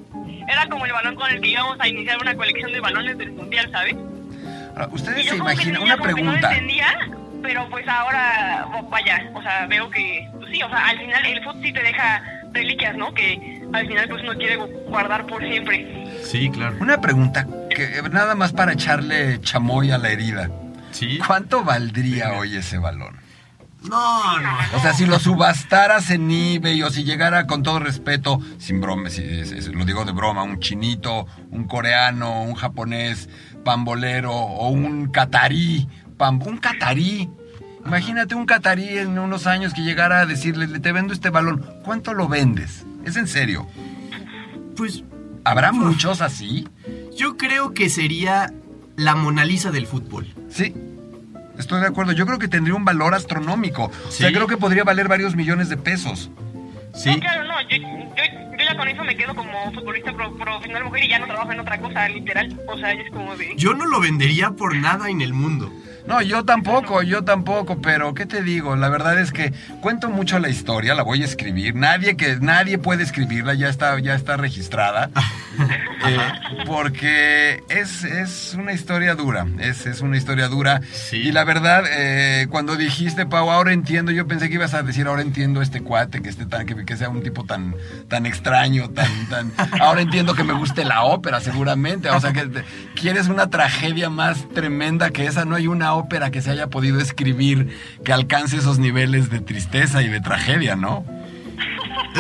Era 0.47 0.67
como 0.69 0.85
el 0.85 0.93
balón 0.93 1.15
con 1.15 1.31
el 1.31 1.41
que 1.41 1.49
íbamos 1.49 1.81
a 1.81 1.89
iniciar 1.89 2.19
una 2.21 2.35
colección 2.35 2.73
de 2.73 2.81
balones 2.81 3.17
del 3.17 3.33
mundial, 3.33 3.71
¿sabes? 3.73 3.97
Ahora, 4.75 4.89
Ustedes 4.93 5.27
se 5.29 5.37
imaginan, 5.37 5.83
una 5.83 5.93
que 5.95 5.99
no 5.99 6.03
pregunta. 6.05 6.53
entendía, 6.53 6.99
pero 7.43 7.67
pues 7.71 7.89
ahora, 7.89 8.67
vaya, 8.91 9.31
o 9.35 9.43
sea, 9.43 9.67
veo 9.67 9.89
que, 9.91 10.29
sí, 10.53 10.63
o 10.63 10.69
sea, 10.69 10.87
al 10.89 10.99
final 10.99 11.27
el 11.27 11.43
fútbol 11.45 11.63
sí 11.63 11.73
te 11.73 11.83
deja 11.83 12.23
reliquias, 12.53 12.97
¿no? 12.97 13.13
Que 13.15 13.63
al 13.73 13.87
final 13.87 14.09
pues 14.09 14.23
uno 14.23 14.35
quiere 14.35 14.57
guardar 14.57 15.27
por 15.27 15.43
siempre. 15.43 16.07
Sí, 16.25 16.51
claro. 16.51 16.77
Una 16.81 17.01
pregunta, 17.01 17.47
que 17.71 18.03
nada 18.11 18.35
más 18.35 18.53
para 18.53 18.73
echarle 18.73 19.41
chamoy 19.41 19.91
a 19.91 19.99
la 19.99 20.11
herida. 20.11 20.51
Sí. 20.91 21.19
¿Cuánto 21.27 21.63
valdría 21.65 22.33
hoy 22.33 22.57
ese 22.57 22.79
balón? 22.79 23.17
No, 23.83 24.41
no. 24.41 24.57
O 24.75 24.81
sea, 24.81 24.93
si 24.93 25.07
lo 25.07 25.21
subastaras 25.21 26.11
en 26.11 26.29
eBay 26.31 26.83
o 26.83 26.91
si 26.91 27.05
llegara 27.05 27.47
con 27.47 27.63
todo 27.63 27.79
respeto, 27.79 28.41
sin 28.59 28.81
broma, 28.81 29.09
si, 29.09 29.23
es- 29.23 29.53
es- 29.53 29.69
lo 29.69 29.85
digo 29.85 30.05
de 30.05 30.11
broma, 30.13 30.43
un 30.43 30.59
chinito, 30.59 31.27
un 31.51 31.65
coreano, 31.69 32.43
un 32.43 32.55
japonés, 32.55 33.29
pambolero 33.65 34.33
o 34.35 34.69
un 34.71 35.09
catarí, 35.13 35.87
pam- 36.19 36.45
un 36.45 36.59
catarí. 36.59 37.31
Imagínate 37.89 38.35
un 38.35 38.47
catarí 38.47 38.99
en 38.99 39.19
unos 39.19 39.47
años 39.47 39.75
que 39.75 39.83
llegara 39.83 40.21
a 40.21 40.27
decirle, 40.27 40.67
"Le- 40.69 40.79
te 40.81 40.93
vendo 40.93 41.13
este 41.13 41.31
balón, 41.31 41.65
¿cuánto 41.85 42.13
lo 42.15 42.29
vendes? 42.29 42.85
Es 43.05 43.17
en 43.17 43.27
serio. 43.27 43.67
Pues 44.77 45.03
¿Habrá 45.45 45.73
muchos 45.73 46.21
así? 46.21 46.69
yo 47.17 47.37
creo 47.37 47.73
que 47.75 47.89
sería 47.89 48.53
la 48.97 49.15
Mona 49.15 49.45
Lisa 49.45 49.71
del 49.71 49.87
fútbol. 49.87 50.27
Sí. 50.51 50.75
Estoy 51.59 51.81
de 51.81 51.87
acuerdo. 51.89 52.13
Yo 52.13 52.27
creo 52.27 52.39
que 52.39 52.47
tendría 52.49 52.75
un 52.77 52.85
valor 52.85 53.15
astronómico. 53.15 53.85
O 54.07 54.11
sea, 54.11 54.29
Sí. 54.29 54.35
creo 54.35 54.47
que 54.47 54.57
podría 54.57 54.85
valer 54.85 55.09
varios 55.09 55.35
millones 55.35 55.69
de 55.69 55.77
pesos. 55.77 56.31
Sí. 56.95 57.11
No, 57.11 57.21
claro, 57.21 57.45
no, 57.45 57.61
yo, 57.63 57.77
yo, 57.77 58.23
yo 58.59 58.65
ya 58.65 58.77
con 58.77 58.89
eso 58.89 59.03
me 59.05 59.17
quedo 59.17 59.35
como 59.35 59.73
futbolista 59.73 60.13
pro- 60.13 60.37
profesional 60.37 60.85
mujer 60.85 61.05
y 61.05 61.09
ya 61.09 61.19
no 61.19 61.27
trabajo 61.27 61.51
en 61.53 61.61
otra 61.61 61.79
cosa, 61.81 62.09
literal. 62.09 62.61
O 62.69 62.77
sea, 62.79 62.93
es 62.93 63.11
como 63.11 63.35
de... 63.37 63.55
Yo 63.57 63.75
no 63.75 63.87
lo 63.87 64.01
vendería 64.01 64.51
por 64.51 64.77
nada 64.77 65.09
en 65.11 65.21
el 65.21 65.33
mundo. 65.33 65.73
No, 66.09 66.23
yo 66.23 66.43
tampoco, 66.43 67.03
yo 67.03 67.23
tampoco, 67.23 67.83
pero 67.83 68.15
¿qué 68.15 68.25
te 68.25 68.43
digo? 68.43 68.77
La 68.77 68.89
verdad 68.89 69.21
es 69.21 69.31
que 69.31 69.53
cuento 69.83 70.09
mucho 70.09 70.39
la 70.39 70.49
historia, 70.49 70.95
la 70.95 71.03
voy 71.03 71.21
a 71.21 71.27
escribir. 71.27 71.75
Nadie 71.75 72.17
que 72.17 72.37
nadie 72.41 72.79
puede 72.79 73.03
escribirla, 73.03 73.53
ya 73.53 73.69
está 73.69 73.99
ya 74.01 74.15
está 74.15 74.39
registrada. 74.39 75.11
Eh, 76.07 76.19
porque 76.67 77.63
es, 77.69 78.05
es 78.05 78.55
una 78.59 78.73
historia 78.73 79.15
dura, 79.15 79.47
es, 79.59 79.87
es 79.87 80.01
una 80.01 80.17
historia 80.17 80.49
dura. 80.49 80.81
Sí. 80.93 81.17
Y 81.17 81.33
la 81.33 81.45
verdad, 81.45 81.85
eh, 81.91 82.47
cuando 82.51 82.77
dijiste, 82.77 83.27
Pau, 83.27 83.51
ahora 83.51 83.73
entiendo, 83.73 84.13
yo 84.13 84.27
pensé 84.27 84.49
que 84.49 84.55
ibas 84.55 84.75
a 84.75 84.83
decir, 84.83 85.07
ahora 85.07 85.23
entiendo 85.23 85.63
este 85.63 85.83
cuate, 85.83 86.21
que 86.23 86.29
esté 86.29 86.47
tan, 86.47 86.67
que, 86.67 86.85
que 86.85 86.97
sea 86.97 87.09
un 87.09 87.23
tipo 87.23 87.45
tan, 87.45 87.75
tan 88.09 88.27
extraño, 88.27 88.91
tan, 88.91 89.29
tan. 89.29 89.53
Ahora 89.81 90.01
entiendo 90.03 90.35
que 90.35 90.45
me 90.45 90.53
guste 90.53 90.85
la 90.85 91.03
ópera, 91.05 91.41
seguramente. 91.41 92.11
O 92.11 92.21
sea 92.21 92.33
que 92.33 92.47
te- 92.47 92.65
quieres 92.95 93.29
una 93.29 93.51
tragedia 93.51 94.11
más 94.11 94.49
tremenda 94.55 95.11
que 95.11 95.27
esa. 95.27 95.45
No 95.45 95.57
hay 95.57 95.67
una 95.67 95.95
ópera 95.95 96.31
que 96.31 96.43
se 96.43 96.51
haya 96.51 96.69
podido 96.69 97.01
escribir 97.01 97.77
que 98.05 98.13
alcance 98.13 98.57
esos 98.57 98.79
niveles 98.79 99.31
de 99.31 99.41
tristeza 99.41 100.03
y 100.03 100.09
de 100.09 100.21
tragedia, 100.21 100.77
¿no? 100.77 101.05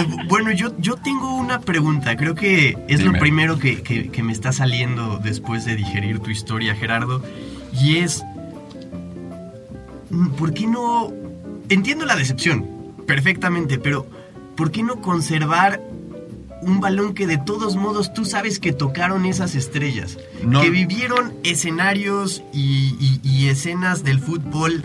Eh, 0.01 0.07
bueno, 0.29 0.53
yo, 0.53 0.73
yo 0.79 0.97
tengo 0.97 1.35
una 1.37 1.61
pregunta. 1.61 2.17
Creo 2.17 2.35
que 2.35 2.77
es 2.89 3.03
lo 3.05 3.13
primero 3.15 3.59
que, 3.59 3.83
que- 3.83 4.09
que 4.11 4.23
me 4.23 4.33
está 4.33 4.53
saliendo 4.53 5.19
después 5.23 5.65
de 5.65 5.77
digerir 5.77 6.21
tu 6.21 6.31
historia, 6.31 6.75
Gerardo. 6.75 7.23
Y 7.73 7.97
es... 7.99 8.25
mm, 10.11 10.29
¿Por 10.31 10.53
qué 10.55 10.67
no... 10.67 11.13
Entiendo 11.69 12.07
la 12.07 12.17
decepción, 12.17 12.67
perfectamente, 13.07 13.79
pero 13.79 14.07
¿por 14.57 14.71
qué 14.71 14.83
no 14.83 15.01
conservar 15.03 15.83
un 16.63 16.81
balón 16.81 17.15
que 17.15 17.27
de 17.27 17.37
todos 17.39 17.77
modos 17.77 18.13
tú 18.15 18.25
sabes 18.25 18.59
que 18.59 18.73
tocaron 18.73 19.27
esas 19.27 19.55
estrellas? 19.55 20.17
No. 20.43 20.63
Que 20.63 20.71
vivieron 20.71 21.35
escenarios 21.45 22.43
y, 22.55 22.95
y- 22.99 23.21
y 23.23 23.49
escenas 23.49 24.03
del 24.03 24.19
fútbol 24.21 24.83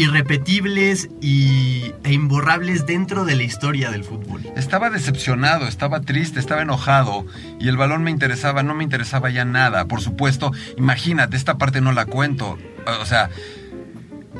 irrepetibles 0.00 1.10
y, 1.20 1.92
e 2.04 2.12
imborrables 2.12 2.86
dentro 2.86 3.26
de 3.26 3.36
la 3.36 3.42
historia 3.42 3.90
del 3.90 4.02
fútbol. 4.02 4.42
Estaba 4.56 4.88
decepcionado, 4.88 5.66
estaba 5.66 6.00
triste, 6.00 6.40
estaba 6.40 6.62
enojado 6.62 7.26
y 7.58 7.68
el 7.68 7.76
balón 7.76 8.02
me 8.02 8.10
interesaba, 8.10 8.62
no 8.62 8.74
me 8.74 8.82
interesaba 8.82 9.28
ya 9.28 9.44
nada. 9.44 9.84
Por 9.84 10.00
supuesto, 10.00 10.52
imagínate, 10.78 11.36
esta 11.36 11.58
parte 11.58 11.82
no 11.82 11.92
la 11.92 12.06
cuento. 12.06 12.58
O 13.00 13.04
sea, 13.04 13.28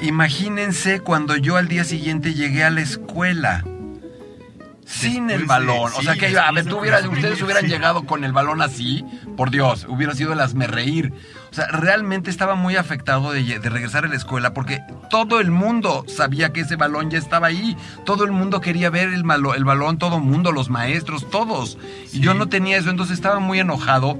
imagínense 0.00 1.00
cuando 1.00 1.36
yo 1.36 1.58
al 1.58 1.68
día 1.68 1.84
siguiente 1.84 2.32
llegué 2.32 2.64
a 2.64 2.70
la 2.70 2.80
escuela. 2.80 3.64
Sin 4.90 5.28
Después 5.28 5.34
el 5.34 5.40
de- 5.42 5.46
balón. 5.46 5.92
o 5.94 5.98
sí, 6.00 6.04
sea 6.04 6.16
que, 6.16 6.36
a 6.36 6.50
ver, 6.50 6.64
tú 6.66 6.78
hubieras- 6.80 7.06
ustedes 7.06 7.40
hubieran 7.42 7.62
sí. 7.64 7.68
llegado 7.70 8.04
con 8.06 8.24
el 8.24 8.32
balón 8.32 8.60
así, 8.60 9.04
por 9.36 9.50
Dios, 9.52 9.86
hubiera 9.88 10.14
sido 10.14 10.32
el 10.32 10.40
hazme 10.40 10.66
reír. 10.66 11.12
O 11.50 11.54
sea, 11.54 11.68
realmente 11.68 12.28
estaba 12.28 12.56
muy 12.56 12.74
afectado 12.76 13.30
de, 13.32 13.42
de 13.60 13.70
regresar 13.70 14.04
a 14.04 14.08
la 14.08 14.16
escuela 14.16 14.52
porque 14.52 14.82
todo 15.08 15.38
el 15.40 15.52
mundo 15.52 16.04
sabía 16.08 16.52
que 16.52 16.62
ese 16.62 16.74
balón 16.76 17.08
ya 17.10 17.18
estaba 17.18 17.46
ahí. 17.46 17.76
Todo 18.04 18.24
el 18.24 18.32
mundo 18.32 18.60
quería 18.60 18.90
ver 18.90 19.10
el, 19.10 19.22
malo- 19.24 19.54
el 19.54 19.64
balón, 19.64 19.96
todo 19.98 20.16
el 20.16 20.22
mundo, 20.24 20.50
los 20.50 20.70
maestros, 20.70 21.30
todos. 21.30 21.78
Y 22.12 22.18
yo 22.20 22.34
no 22.34 22.48
tenía 22.48 22.76
eso, 22.76 22.90
entonces 22.90 23.14
estaba 23.14 23.38
muy 23.38 23.60
enojado. 23.60 24.18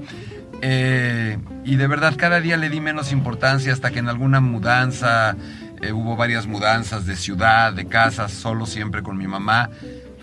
Eh, 0.61 1.37
y 1.65 1.75
de 1.75 1.87
verdad 1.87 2.13
cada 2.17 2.39
día 2.39 2.55
le 2.57 2.69
di 2.69 2.79
menos 2.81 3.11
importancia 3.11 3.73
hasta 3.73 3.91
que 3.91 3.99
en 3.99 4.09
alguna 4.09 4.39
mudanza, 4.41 5.35
eh, 5.81 5.91
hubo 5.91 6.15
varias 6.15 6.45
mudanzas 6.47 7.05
de 7.07 7.15
ciudad, 7.15 7.73
de 7.73 7.87
casa, 7.87 8.29
solo 8.29 8.65
siempre 8.65 9.01
con 9.01 9.17
mi 9.17 9.27
mamá. 9.27 9.69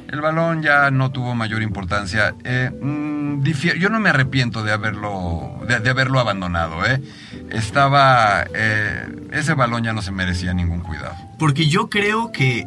El 0.08 0.22
balón 0.22 0.62
ya 0.62 0.90
no 0.90 1.12
tuvo 1.12 1.34
mayor 1.34 1.60
importancia. 1.60 2.34
Eh, 2.42 2.70
mm, 2.70 3.42
yo 3.78 3.90
no 3.90 4.00
me 4.00 4.08
arrepiento 4.08 4.62
de 4.62 4.72
haberlo, 4.72 5.60
de, 5.68 5.80
de 5.80 5.90
haberlo 5.90 6.18
abandonado. 6.18 6.84
¿eh? 6.86 7.02
Estaba, 7.50 8.46
eh, 8.54 9.06
ese 9.32 9.52
balón 9.52 9.84
ya 9.84 9.92
no 9.92 10.00
se 10.00 10.10
merecía 10.10 10.54
ningún 10.54 10.80
cuidado. 10.80 11.14
Porque 11.38 11.68
yo 11.68 11.90
creo 11.90 12.32
que 12.32 12.66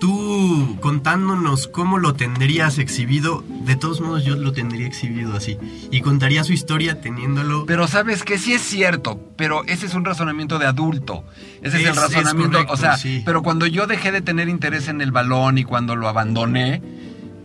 tú 0.00 0.76
contándonos 0.80 1.68
cómo 1.68 1.98
lo 1.98 2.14
tendrías 2.14 2.78
exhibido, 2.78 3.44
de 3.64 3.76
todos 3.76 4.00
modos 4.00 4.24
yo 4.24 4.36
lo 4.36 4.52
tendría 4.52 4.86
exhibido 4.86 5.36
así. 5.36 5.58
Y 5.90 6.00
contaría 6.00 6.44
su 6.44 6.52
historia 6.52 7.00
teniéndolo... 7.00 7.66
Pero 7.66 7.86
sabes 7.86 8.22
que 8.22 8.38
sí 8.38 8.52
es 8.52 8.62
cierto, 8.62 9.20
pero 9.36 9.64
ese 9.66 9.86
es 9.86 9.94
un 9.94 10.04
razonamiento 10.04 10.58
de 10.58 10.66
adulto. 10.66 11.24
Ese 11.62 11.76
es, 11.78 11.82
Es- 11.84 11.88
el 11.90 11.96
razonamiento, 11.96 12.58
es 12.58 12.64
correcto, 12.66 12.72
o 12.72 12.76
sea, 12.76 12.96
sí. 12.96 13.22
pero 13.24 13.42
cuando 13.42 13.66
yo 13.66 13.86
dejé 13.86 14.12
de 14.12 14.20
tener 14.22 14.48
interés 14.48 14.88
en 14.88 15.00
el 15.00 15.12
balón 15.12 15.58
y 15.58 15.64
cuando 15.64 15.94
lo 15.96 16.08
abandoné, 16.08 16.82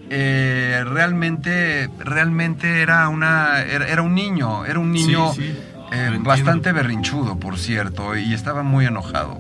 eh, 0.10 0.84
realmente, 0.86 1.90
realmente 2.00 2.82
era 2.82 3.08
una, 3.08 3.62
era, 3.62 3.88
era 3.88 4.02
un 4.02 4.14
niño, 4.14 4.66
era 4.66 4.78
un 4.80 4.92
niño 4.92 5.32
Sí, 5.34 5.42
sí, 5.44 5.58
eh, 5.94 6.18
bastante 6.22 6.72
berrinchudo, 6.74 7.38
por 7.40 7.58
cierto, 7.58 8.16
y 8.18 8.34
estaba 8.34 8.62
muy 8.64 8.86
enojado. 8.86 9.40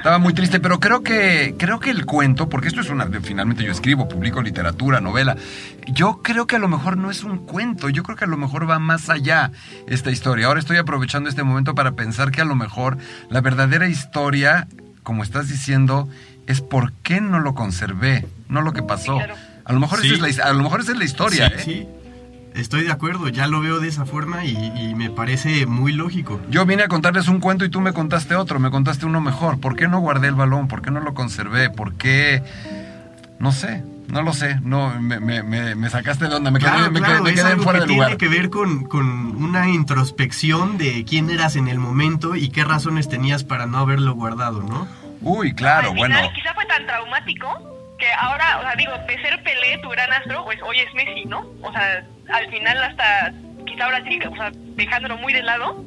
Estaba 0.00 0.16
muy 0.16 0.32
triste, 0.32 0.60
pero 0.60 0.80
creo 0.80 1.02
que 1.02 1.54
creo 1.58 1.78
que 1.78 1.90
el 1.90 2.06
cuento, 2.06 2.48
porque 2.48 2.68
esto 2.68 2.80
es 2.80 2.88
una 2.88 3.06
finalmente 3.20 3.64
yo 3.64 3.70
escribo, 3.70 4.08
publico 4.08 4.40
literatura, 4.40 4.98
novela. 4.98 5.36
Yo 5.88 6.22
creo 6.22 6.46
que 6.46 6.56
a 6.56 6.58
lo 6.58 6.68
mejor 6.68 6.96
no 6.96 7.10
es 7.10 7.22
un 7.22 7.36
cuento, 7.44 7.90
yo 7.90 8.02
creo 8.02 8.16
que 8.16 8.24
a 8.24 8.26
lo 8.26 8.38
mejor 8.38 8.68
va 8.68 8.78
más 8.78 9.10
allá 9.10 9.52
esta 9.88 10.10
historia. 10.10 10.46
Ahora 10.46 10.58
estoy 10.58 10.78
aprovechando 10.78 11.28
este 11.28 11.42
momento 11.42 11.74
para 11.74 11.92
pensar 11.92 12.30
que 12.30 12.40
a 12.40 12.46
lo 12.46 12.54
mejor 12.54 12.96
la 13.28 13.42
verdadera 13.42 13.88
historia, 13.88 14.68
como 15.02 15.22
estás 15.22 15.50
diciendo, 15.50 16.08
es 16.46 16.62
por 16.62 16.94
qué 17.02 17.20
no 17.20 17.38
lo 17.38 17.54
conservé, 17.54 18.26
no 18.48 18.62
lo 18.62 18.72
que 18.72 18.82
pasó. 18.82 19.16
claro. 19.16 19.34
A 19.66 19.72
lo 19.74 19.80
mejor 19.80 20.00
Sí. 20.00 20.14
esa 20.14 20.26
es 20.26 20.36
la, 20.38 20.44
a 20.46 20.52
lo 20.54 20.62
mejor 20.62 20.80
esa 20.80 20.92
es 20.92 20.98
la 20.98 21.04
historia, 21.04 21.48
sí, 21.50 21.54
¿eh? 21.54 21.62
sí. 21.62 21.88
Estoy 22.54 22.82
de 22.82 22.92
acuerdo, 22.92 23.28
ya 23.28 23.46
lo 23.46 23.60
veo 23.60 23.78
de 23.78 23.88
esa 23.88 24.04
forma 24.04 24.44
y, 24.44 24.50
y 24.76 24.94
me 24.94 25.08
parece 25.10 25.66
muy 25.66 25.92
lógico. 25.92 26.40
Yo 26.50 26.66
vine 26.66 26.82
a 26.82 26.88
contarles 26.88 27.28
un 27.28 27.40
cuento 27.40 27.64
y 27.64 27.70
tú 27.70 27.80
me 27.80 27.92
contaste 27.92 28.34
otro, 28.34 28.58
me 28.58 28.70
contaste 28.70 29.06
uno 29.06 29.20
mejor. 29.20 29.60
¿Por 29.60 29.76
qué 29.76 29.86
no 29.88 30.00
guardé 30.00 30.28
el 30.28 30.34
balón? 30.34 30.66
¿Por 30.68 30.82
qué 30.82 30.90
no 30.90 31.00
lo 31.00 31.14
conservé? 31.14 31.70
¿Por 31.70 31.94
qué? 31.94 32.42
No 33.38 33.52
sé, 33.52 33.84
no 34.08 34.22
lo 34.22 34.32
sé. 34.32 34.58
No, 34.62 34.90
me, 35.00 35.20
me- 35.20 35.42
me- 35.42 35.74
me 35.74 35.88
sacaste 35.90 36.28
de 36.28 36.34
onda, 36.34 36.50
me 36.50 36.58
quedé, 36.58 36.70
Claro, 36.70 36.90
me 36.90 36.98
quedé- 37.00 37.06
claro, 37.06 37.22
me 37.22 37.30
es 37.30 37.36
quedé 37.40 37.50
algo 37.52 37.62
fuera 37.62 37.78
que 37.80 37.86
de 37.86 37.92
lugar. 37.94 38.16
tiene 38.16 38.18
que 38.18 38.40
ver 38.40 38.50
con, 38.50 38.84
con 38.84 39.06
una 39.42 39.68
introspección 39.70 40.76
de 40.76 41.04
quién 41.04 41.30
eras 41.30 41.56
en 41.56 41.68
el 41.68 41.78
momento 41.78 42.34
y 42.36 42.48
qué 42.50 42.64
razones 42.64 43.08
tenías 43.08 43.44
para 43.44 43.66
no 43.66 43.78
haberlo 43.78 44.14
guardado, 44.14 44.62
¿no? 44.62 44.88
Uy, 45.22 45.54
claro, 45.54 45.90
Al 45.90 45.96
bueno. 45.96 46.16
final, 46.16 46.32
quizá 46.34 46.52
fue 46.54 46.66
tan 46.66 46.84
traumático 46.86 47.46
que 47.98 48.06
ahora, 48.18 48.58
o 48.58 48.62
sea, 48.62 48.74
digo, 48.76 48.92
de 49.06 49.22
ser 49.22 49.42
Pelé, 49.42 49.78
tu 49.82 49.88
gran 49.90 50.10
astro, 50.12 50.42
pues 50.44 50.58
hoy 50.62 50.78
es 50.80 50.92
Messi, 50.94 51.26
¿no? 51.26 51.40
O 51.62 51.70
sea, 51.72 52.02
al 52.32 52.50
final 52.50 52.82
hasta, 52.84 53.32
quizá 53.66 53.84
ahora 53.84 54.02
sí, 54.08 54.18
o 54.30 54.34
sea, 54.36 54.50
dejándolo 54.76 55.16
muy 55.18 55.32
de 55.32 55.42
lado. 55.42 55.84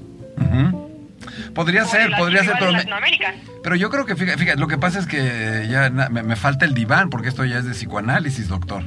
Podría 1.55 1.85
ser, 1.85 2.12
podría 2.17 2.43
ser, 2.43 2.55
pero, 2.59 2.71
me- 2.73 2.85
pero 3.63 3.75
yo 3.75 3.89
creo 3.89 4.05
que, 4.05 4.15
fíjate, 4.15 4.38
fíjate, 4.39 4.59
lo 4.59 4.67
que 4.67 4.77
pasa 4.77 5.00
es 5.00 5.05
que 5.07 5.67
ya 5.69 5.89
na- 5.89 6.09
me, 6.09 6.21
me 6.21 6.35
falta 6.35 6.65
el 6.65 6.73
diván, 6.73 7.09
porque 7.09 7.29
esto 7.29 7.45
ya 7.45 7.57
es 7.59 7.65
de 7.65 7.71
psicoanálisis, 7.71 8.50
doctor. 8.50 8.83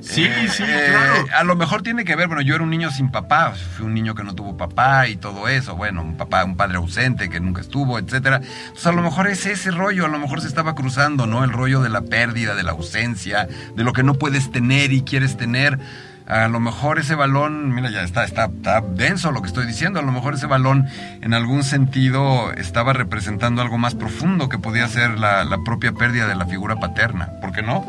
Sí, 0.00 0.24
Eh, 0.24 0.48
sí, 0.48 0.62
eh, 0.66 0.86
claro. 0.90 1.26
A 1.36 1.44
lo 1.44 1.54
mejor 1.56 1.82
tiene 1.82 2.04
que 2.04 2.14
ver, 2.16 2.28
bueno, 2.28 2.42
yo 2.42 2.54
era 2.54 2.64
un 2.64 2.70
niño 2.70 2.90
sin 2.90 3.10
papá, 3.10 3.52
fui 3.52 3.86
un 3.86 3.94
niño 3.94 4.14
que 4.14 4.24
no 4.24 4.34
tuvo 4.34 4.56
papá 4.56 5.06
y 5.08 5.16
todo 5.16 5.48
eso, 5.48 5.74
bueno, 5.76 6.02
un 6.02 6.16
papá, 6.16 6.44
un 6.44 6.56
padre 6.56 6.76
ausente 6.76 7.28
que 7.30 7.40
nunca 7.40 7.60
estuvo, 7.60 7.98
etcétera. 7.98 8.40
Pues 8.72 8.86
a 8.86 8.92
lo 8.92 9.02
mejor 9.02 9.26
es 9.28 9.44
ese 9.46 9.70
rollo, 9.70 10.06
a 10.06 10.08
lo 10.08 10.18
mejor 10.18 10.40
se 10.40 10.48
estaba 10.48 10.74
cruzando, 10.74 11.26
¿no? 11.26 11.44
El 11.44 11.50
rollo 11.52 11.82
de 11.82 11.88
la 11.88 12.02
pérdida, 12.02 12.54
de 12.54 12.62
la 12.62 12.72
ausencia, 12.72 13.48
de 13.74 13.84
lo 13.84 13.92
que 13.92 14.02
no 14.02 14.14
puedes 14.14 14.50
tener 14.50 14.92
y 14.92 15.02
quieres 15.02 15.36
tener. 15.36 15.78
A 16.26 16.48
lo 16.48 16.60
mejor 16.60 16.98
ese 16.98 17.14
balón, 17.14 17.74
mira, 17.74 17.90
ya 17.90 18.02
está, 18.02 18.24
está, 18.24 18.46
está 18.46 18.80
denso 18.80 19.32
lo 19.32 19.42
que 19.42 19.48
estoy 19.48 19.66
diciendo. 19.66 20.00
A 20.00 20.02
lo 20.02 20.12
mejor 20.12 20.34
ese 20.34 20.46
balón, 20.46 20.86
en 21.20 21.34
algún 21.34 21.62
sentido, 21.64 22.52
estaba 22.52 22.92
representando 22.92 23.60
algo 23.60 23.76
más 23.76 23.94
profundo 23.94 24.48
que 24.48 24.58
podía 24.58 24.86
ser 24.88 25.18
la, 25.18 25.44
la 25.44 25.58
propia 25.64 25.92
pérdida 25.92 26.26
de 26.26 26.36
la 26.36 26.46
figura 26.46 26.76
paterna. 26.76 27.28
¿Por 27.40 27.52
qué 27.52 27.62
no? 27.62 27.84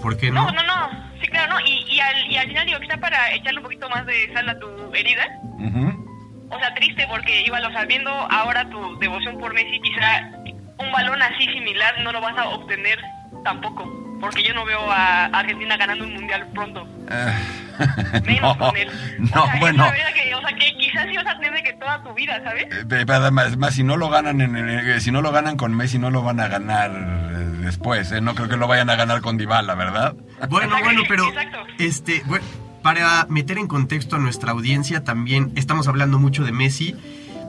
¿Por 0.00 0.16
qué 0.16 0.30
no? 0.30 0.46
No, 0.46 0.52
no, 0.52 0.62
no. 0.62 0.90
Sí, 1.20 1.26
claro, 1.28 1.54
¿no? 1.54 1.60
Y, 1.60 1.84
y, 1.90 2.00
al, 2.00 2.30
y 2.30 2.36
al 2.36 2.46
final 2.48 2.66
digo, 2.66 2.80
quizá 2.80 2.96
para 2.96 3.32
echarle 3.34 3.58
un 3.58 3.64
poquito 3.64 3.88
más 3.88 4.06
de 4.06 4.32
sal 4.32 4.48
a 4.48 4.58
tu 4.58 4.94
herida. 4.94 5.26
Ujú. 5.42 6.46
O 6.50 6.58
sea, 6.58 6.74
triste 6.74 7.06
porque 7.08 7.42
igual, 7.42 7.64
o 7.64 7.70
sea, 7.72 7.84
viendo 7.86 8.10
ahora 8.10 8.68
tu 8.70 8.98
devoción 8.98 9.38
por 9.38 9.52
Messi, 9.52 9.80
quizá 9.80 10.30
un 10.78 10.92
balón 10.92 11.20
así 11.22 11.46
similar 11.46 11.94
no 12.02 12.12
lo 12.12 12.20
vas 12.20 12.36
a 12.38 12.48
obtener 12.48 12.98
tampoco. 13.44 14.03
Porque 14.20 14.42
yo 14.42 14.54
no 14.54 14.64
veo 14.64 14.90
a 14.90 15.26
Argentina 15.26 15.76
ganando 15.76 16.04
un 16.04 16.14
mundial 16.14 16.46
pronto. 16.54 16.86
Eh, 17.10 17.34
Menos 18.24 18.56
no, 18.58 18.66
con 18.66 18.76
él. 18.76 18.88
no, 19.18 19.42
o 19.42 19.46
sea, 19.46 19.56
bueno. 19.60 19.84
Es 19.84 19.90
la 19.90 19.96
verdad 19.96 20.14
que, 20.14 20.34
o 20.34 20.40
sea, 20.40 20.56
que 20.56 20.76
quizás 20.78 21.06
vas 21.16 21.34
a 21.36 21.40
tener 21.40 21.62
que 21.62 21.72
toda 21.74 22.02
tu 22.02 22.14
vida, 22.14 22.40
¿sabes? 22.44 22.64
Eh, 22.64 22.84
pe- 22.88 23.04
pero 23.06 23.14
Además, 23.14 23.56
más, 23.56 23.74
si 23.74 23.82
no 23.82 23.96
lo 23.96 24.08
ganan 24.08 24.40
en, 24.40 24.56
en- 24.56 25.00
si 25.00 25.10
no 25.10 25.20
lo 25.22 25.32
ganan 25.32 25.56
con 25.56 25.74
Messi, 25.74 25.98
no 25.98 26.10
lo 26.10 26.22
van 26.22 26.40
a 26.40 26.48
ganar 26.48 26.90
eh, 26.92 27.38
después. 27.60 28.10
¿eh? 28.12 28.20
No 28.20 28.34
creo 28.34 28.48
que 28.48 28.56
lo 28.56 28.66
vayan 28.68 28.88
a 28.90 28.96
ganar 28.96 29.20
con 29.20 29.36
Dybala, 29.36 29.74
¿verdad? 29.74 30.14
Bueno, 30.48 30.76
bueno, 30.82 31.02
pero 31.08 31.28
Exacto. 31.28 31.58
este, 31.78 32.22
bueno, 32.26 32.44
para 32.82 33.26
meter 33.28 33.58
en 33.58 33.66
contexto 33.66 34.16
a 34.16 34.18
nuestra 34.20 34.52
audiencia 34.52 35.02
también 35.04 35.52
estamos 35.56 35.88
hablando 35.88 36.18
mucho 36.18 36.44
de 36.44 36.52
Messi. 36.52 36.94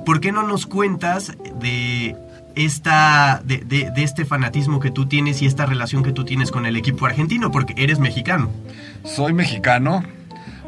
¿Por 0.06 0.20
qué 0.22 0.32
no 0.32 0.44
nos 0.44 0.66
cuentas 0.66 1.36
de 1.56 2.16
esta 2.56 3.42
de, 3.44 3.58
de- 3.60 3.92
de 3.92 4.04
este 4.04 4.26
fanatismo 4.26 4.80
que 4.80 4.92
tú 4.92 5.08
tienes 5.08 5.42
y 5.42 5.46
esta 5.46 5.66
relación 5.66 6.04
que 6.04 6.12
tú 6.12 6.26
tienes 6.26 6.52
con 6.52 6.66
el 6.66 6.76
equipo 6.76 7.06
argentino? 7.06 7.52
Porque 7.52 7.74
eres 7.78 8.00
mexicano. 8.00 8.50
Soy 9.04 9.34
mexicano, 9.34 10.04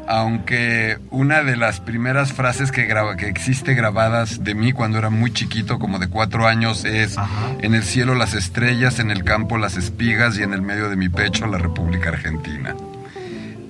aunque 0.06 0.98
una 1.10 1.42
de 1.42 1.56
las 1.56 1.80
primeras 1.80 2.32
frases 2.32 2.72
que, 2.72 2.84
graba, 2.86 3.16
que 3.16 3.28
existe 3.28 3.74
grabadas 3.74 4.42
de 4.42 4.54
mí 4.54 4.72
cuando 4.72 4.98
era 4.98 5.10
muy 5.10 5.32
chiquito, 5.32 5.78
como 5.78 5.98
de 5.98 6.08
cuatro 6.08 6.46
años, 6.46 6.84
es 6.84 7.18
Ajá. 7.18 7.50
en 7.60 7.74
el 7.74 7.82
cielo 7.82 8.14
las 8.14 8.34
estrellas, 8.34 8.98
en 9.00 9.10
el 9.10 9.22
campo 9.24 9.58
las 9.58 9.76
espigas 9.76 10.38
y 10.38 10.42
en 10.42 10.54
el 10.54 10.62
medio 10.62 10.88
de 10.88 10.96
mi 10.96 11.08
pecho 11.08 11.46
la 11.46 11.58
República 11.58 12.08
Argentina. 12.10 12.74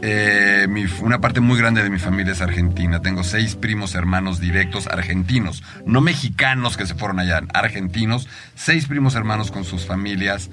Eh, 0.01 0.67
mi- 0.69 0.87
una 1.01 1.21
parte 1.21 1.41
muy 1.41 1.59
grande 1.59 1.83
de 1.83 1.91
mi 1.91 1.99
familia 1.99 2.33
es 2.33 2.41
argentina. 2.41 3.01
Tengo 3.03 3.25
seis 3.25 3.57
primos 3.57 3.95
hermanos 3.95 4.39
directos 4.41 4.87
argentinos, 4.87 5.63
no 5.87 6.01
mexicanos 6.01 6.77
que 6.77 6.87
se 6.87 6.95
fueron 6.95 7.19
allá, 7.19 7.41
argentinos. 7.53 8.29
Seis 8.55 8.87
primos 8.87 9.15
hermanos 9.17 9.51
con 9.51 9.65
sus 9.65 9.87
familias, 9.87 10.51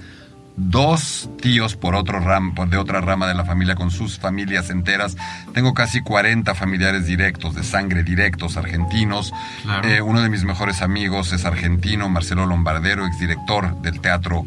dos 0.58 1.30
tíos 1.42 1.76
por 1.76 1.96
otro 1.96 2.20
ram, 2.22 2.56
por 2.56 2.70
de 2.70 2.78
otra 2.78 3.02
rama 3.02 3.28
de 3.28 3.36
la 3.36 3.46
familia 3.46 3.76
con 3.76 3.92
sus 3.92 4.18
familias 4.18 4.70
enteras. 4.72 5.16
Tengo 5.54 5.74
casi 5.74 6.02
40 6.02 6.56
familiares 6.56 7.06
directos, 7.06 7.54
de 7.54 7.64
sangre 7.64 8.04
directos, 8.04 8.58
argentinos. 8.58 9.32
Claro. 9.64 9.88
Eh, 9.88 10.02
uno 10.02 10.22
de 10.22 10.30
mis 10.30 10.44
mejores 10.44 10.82
amigos 10.82 11.34
es 11.34 11.46
argentino, 11.46 12.10
Marcelo 12.10 12.46
Lombardero, 12.48 13.06
exdirector 13.06 13.80
del 13.82 14.00
Teatro 14.02 14.46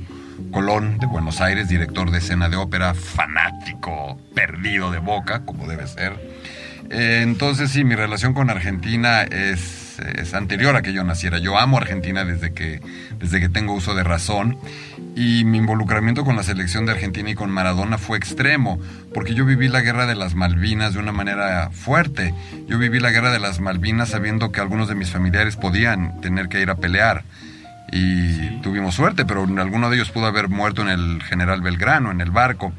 Colón 0.50 0.98
de 0.98 1.06
Buenos 1.06 1.40
Aires, 1.40 1.68
director 1.68 2.10
de 2.10 2.18
escena 2.18 2.48
de 2.48 2.56
ópera, 2.56 2.94
fanático, 2.94 4.18
perdido 4.34 4.90
de 4.90 4.98
boca, 4.98 5.44
como 5.44 5.66
debe 5.66 5.86
ser. 5.86 6.12
Eh, 6.90 7.20
entonces 7.22 7.70
sí, 7.70 7.84
mi 7.84 7.94
relación 7.94 8.32
con 8.32 8.48
Argentina 8.48 9.22
es, 9.22 9.98
es 9.98 10.34
anterior 10.34 10.74
a 10.76 10.82
que 10.82 10.92
yo 10.92 11.04
naciera. 11.04 11.38
Yo 11.38 11.58
amo 11.58 11.76
Argentina 11.76 12.24
desde 12.24 12.52
que, 12.52 12.80
desde 13.18 13.40
que 13.40 13.48
tengo 13.48 13.74
uso 13.74 13.94
de 13.94 14.04
razón 14.04 14.58
y 15.14 15.44
mi 15.44 15.58
involucramiento 15.58 16.24
con 16.24 16.36
la 16.36 16.42
selección 16.42 16.86
de 16.86 16.92
Argentina 16.92 17.30
y 17.30 17.34
con 17.34 17.50
Maradona 17.50 17.98
fue 17.98 18.16
extremo, 18.16 18.80
porque 19.12 19.34
yo 19.34 19.44
viví 19.44 19.68
la 19.68 19.80
guerra 19.80 20.06
de 20.06 20.14
las 20.14 20.34
Malvinas 20.34 20.94
de 20.94 21.00
una 21.00 21.12
manera 21.12 21.70
fuerte. 21.72 22.34
Yo 22.68 22.78
viví 22.78 23.00
la 23.00 23.10
guerra 23.10 23.32
de 23.32 23.40
las 23.40 23.60
Malvinas 23.60 24.10
sabiendo 24.10 24.52
que 24.52 24.60
algunos 24.60 24.88
de 24.88 24.94
mis 24.94 25.10
familiares 25.10 25.56
podían 25.56 26.20
tener 26.20 26.48
que 26.48 26.60
ir 26.60 26.70
a 26.70 26.76
pelear. 26.76 27.24
Y 27.90 28.60
tuvimos 28.60 28.94
suerte, 28.94 29.24
pero 29.24 29.42
alguno 29.42 29.88
de 29.88 29.96
ellos 29.96 30.10
pudo 30.10 30.26
haber 30.26 30.48
muerto 30.48 30.82
en 30.82 30.88
el 30.88 31.22
General 31.22 31.60
Belgrano, 31.62 32.10
en 32.10 32.20
el 32.20 32.30
barco. 32.30 32.72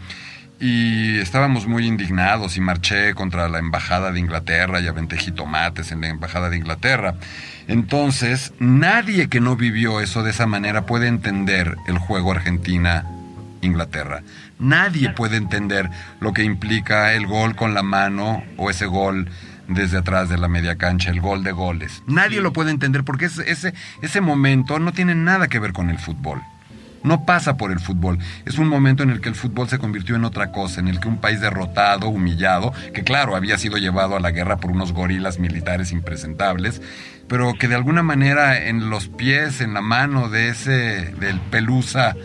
Y 0.60 1.18
estábamos 1.20 1.68
muy 1.68 1.88
indignados 1.88 2.58
y 2.58 2.62
marché 2.62 3.14
contra 3.14 3.48
la 3.48 3.60
embajada 3.60 4.12
de 4.12 4.20
Inglaterra 4.20 4.82
y 4.82 4.88
aventé 4.88 5.18
jitomates 5.18 5.92
en 5.92 6.02
la 6.02 6.10
embajada 6.10 6.50
de 6.50 6.58
Inglaterra. 6.58 7.16
Entonces, 7.68 8.54
nadie 8.60 9.30
que 9.30 9.40
no 9.40 9.56
vivió 9.56 10.02
eso 10.02 10.22
de 10.22 10.32
esa 10.32 10.48
manera 10.48 10.86
puede 10.86 11.08
entender 11.08 11.78
el 11.88 11.98
juego 11.98 12.32
Argentina-Inglaterra. 12.34 14.22
Nadie 14.60 15.12
puede 15.12 15.38
entender 15.38 15.90
lo 16.20 16.34
que 16.34 16.44
implica 16.44 17.14
el 17.14 17.26
gol 17.26 17.56
con 17.56 17.74
la 17.74 17.84
mano 17.84 18.44
o 18.58 18.70
ese 18.70 18.86
gol 18.86 19.30
desde 19.70 19.98
atrás 19.98 20.30
de 20.30 20.38
la 20.38 20.48
media 20.48 20.76
cancha, 20.76 21.12
el 21.12 21.22
gol 21.22 21.44
de 21.44 21.52
goles. 21.52 22.04
Nadie 22.08 22.42
lo 22.42 22.54
puede 22.54 22.72
entender 22.72 23.04
porque 23.04 23.26
ese, 23.26 23.50
ese, 23.50 23.74
ese 24.02 24.22
momento 24.22 24.80
no 24.80 24.92
tiene 24.92 25.16
nada 25.16 25.48
que 25.48 25.60
ver 25.60 25.74
con 25.74 25.90
el 25.90 26.00
fútbol. 26.00 26.42
No 27.04 27.26
pasa 27.26 27.56
por 27.56 27.72
el 27.72 27.80
fútbol. 27.80 28.20
Es 28.46 28.58
un 28.58 28.68
momento 28.68 29.04
en 29.04 29.10
el 29.10 29.22
que 29.22 29.30
el 29.30 29.36
fútbol 29.36 29.70
se 29.70 29.80
convirtió 29.80 30.16
en 30.16 30.26
otra 30.26 30.52
cosa, 30.52 30.82
en 30.82 30.90
el 30.90 31.00
que 31.00 31.08
un 31.08 31.18
país 31.18 31.40
derrotado, 31.40 32.10
humillado, 32.10 32.74
que 32.94 33.04
claro, 33.04 33.36
había 33.36 33.58
sido 33.58 33.78
llevado 33.78 34.18
a 34.18 34.20
la 34.20 34.32
guerra 34.32 34.58
por 34.58 34.72
unos 34.72 34.92
gorilas 34.92 35.40
militares 35.40 35.92
impresentables, 35.92 36.82
pero 37.28 37.54
que 37.54 37.68
de 37.68 37.76
alguna 37.76 38.04
manera 38.04 38.68
en 38.68 38.90
los 38.90 39.08
pies, 39.08 39.62
en 39.62 39.74
la 39.74 39.82
mano 39.82 40.30
de 40.30 40.50
ese, 40.50 41.14
del 41.20 41.40
Pelusa, 41.40 42.16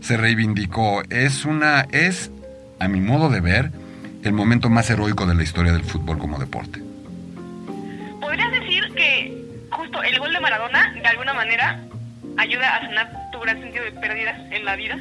se 0.00 0.16
reivindicó. 0.16 1.02
Es 1.10 1.44
una, 1.44 1.82
es, 1.92 2.30
a 2.80 2.88
mi 2.88 3.00
modo 3.00 3.28
de 3.28 3.40
ver, 3.40 3.70
el 4.24 4.32
momento 4.32 4.70
más 4.70 4.90
heroico 4.90 5.26
de 5.26 5.34
la 5.34 5.42
historia 5.42 5.72
del 5.72 5.84
fútbol 5.84 6.18
como 6.18 6.38
deporte. 6.38 6.83
El 10.02 10.18
gol 10.18 10.32
de 10.32 10.40
Maradona, 10.40 10.92
de 10.92 11.06
alguna 11.06 11.34
manera, 11.34 11.80
ayuda 12.36 12.76
a 12.76 12.80
sanar 12.80 13.30
tu 13.32 13.40
gran 13.40 13.60
sentido 13.60 13.84
de 13.84 13.92
pérdidas 13.92 14.40
en 14.50 14.64
la 14.64 14.76
vida? 14.76 14.98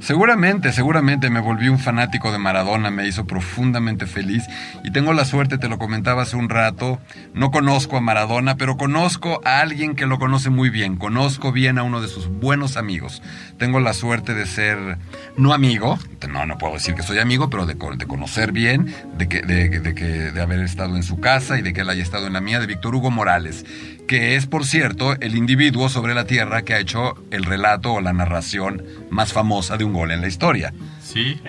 Seguramente, 0.00 0.72
seguramente 0.72 1.30
me 1.30 1.40
volví 1.40 1.68
un 1.68 1.78
fanático 1.78 2.30
de 2.30 2.38
Maradona, 2.38 2.90
me 2.90 3.06
hizo 3.06 3.26
profundamente 3.26 4.06
feliz 4.06 4.44
y 4.84 4.90
tengo 4.90 5.12
la 5.12 5.24
suerte, 5.24 5.58
te 5.58 5.68
lo 5.68 5.78
comentaba 5.78 6.22
hace 6.22 6.36
un 6.36 6.48
rato, 6.48 7.00
no 7.34 7.50
conozco 7.50 7.96
a 7.96 8.00
Maradona, 8.00 8.56
pero 8.56 8.76
conozco 8.76 9.40
a 9.44 9.60
alguien 9.60 9.96
que 9.96 10.06
lo 10.06 10.18
conoce 10.18 10.50
muy 10.50 10.70
bien, 10.70 10.96
conozco 10.96 11.52
bien 11.52 11.78
a 11.78 11.82
uno 11.82 12.00
de 12.00 12.08
sus 12.08 12.28
buenos 12.28 12.76
amigos. 12.76 13.22
Tengo 13.58 13.80
la 13.80 13.94
suerte 13.94 14.34
de 14.34 14.46
ser, 14.46 14.98
no 15.36 15.52
amigo, 15.52 15.98
no, 16.28 16.46
no 16.46 16.58
puedo 16.58 16.74
decir 16.74 16.94
que 16.94 17.02
soy 17.02 17.18
amigo, 17.18 17.50
pero 17.50 17.66
de, 17.66 17.74
de 17.74 18.06
conocer 18.06 18.52
bien, 18.52 18.94
de 19.16 19.28
que, 19.28 19.42
de 19.42 19.94
que, 19.94 20.04
de 20.04 20.42
haber 20.42 20.60
estado 20.60 20.96
en 20.96 21.02
su 21.02 21.20
casa 21.20 21.58
y 21.58 21.62
de 21.62 21.72
que 21.72 21.80
él 21.82 21.90
haya 21.90 22.02
estado 22.02 22.26
en 22.26 22.32
la 22.32 22.40
mía, 22.40 22.60
de 22.60 22.66
Víctor 22.66 22.94
Hugo 22.94 23.10
Morales, 23.10 23.64
que 24.06 24.36
es, 24.36 24.46
por 24.46 24.64
cierto, 24.64 25.14
el 25.20 25.36
individuo 25.36 25.88
sobre 25.88 26.14
la 26.14 26.24
tierra 26.24 26.62
que 26.62 26.74
ha 26.74 26.78
hecho 26.78 27.14
el 27.30 27.44
relato 27.44 27.94
o 27.94 28.00
la 28.00 28.12
narración 28.12 28.82
más 29.10 29.32
famosa 29.32 29.76
de 29.76 29.84
un 29.84 29.92
gol 29.92 30.10
en 30.10 30.20
la 30.20 30.28
historia. 30.28 30.72
Sí. 31.02 31.40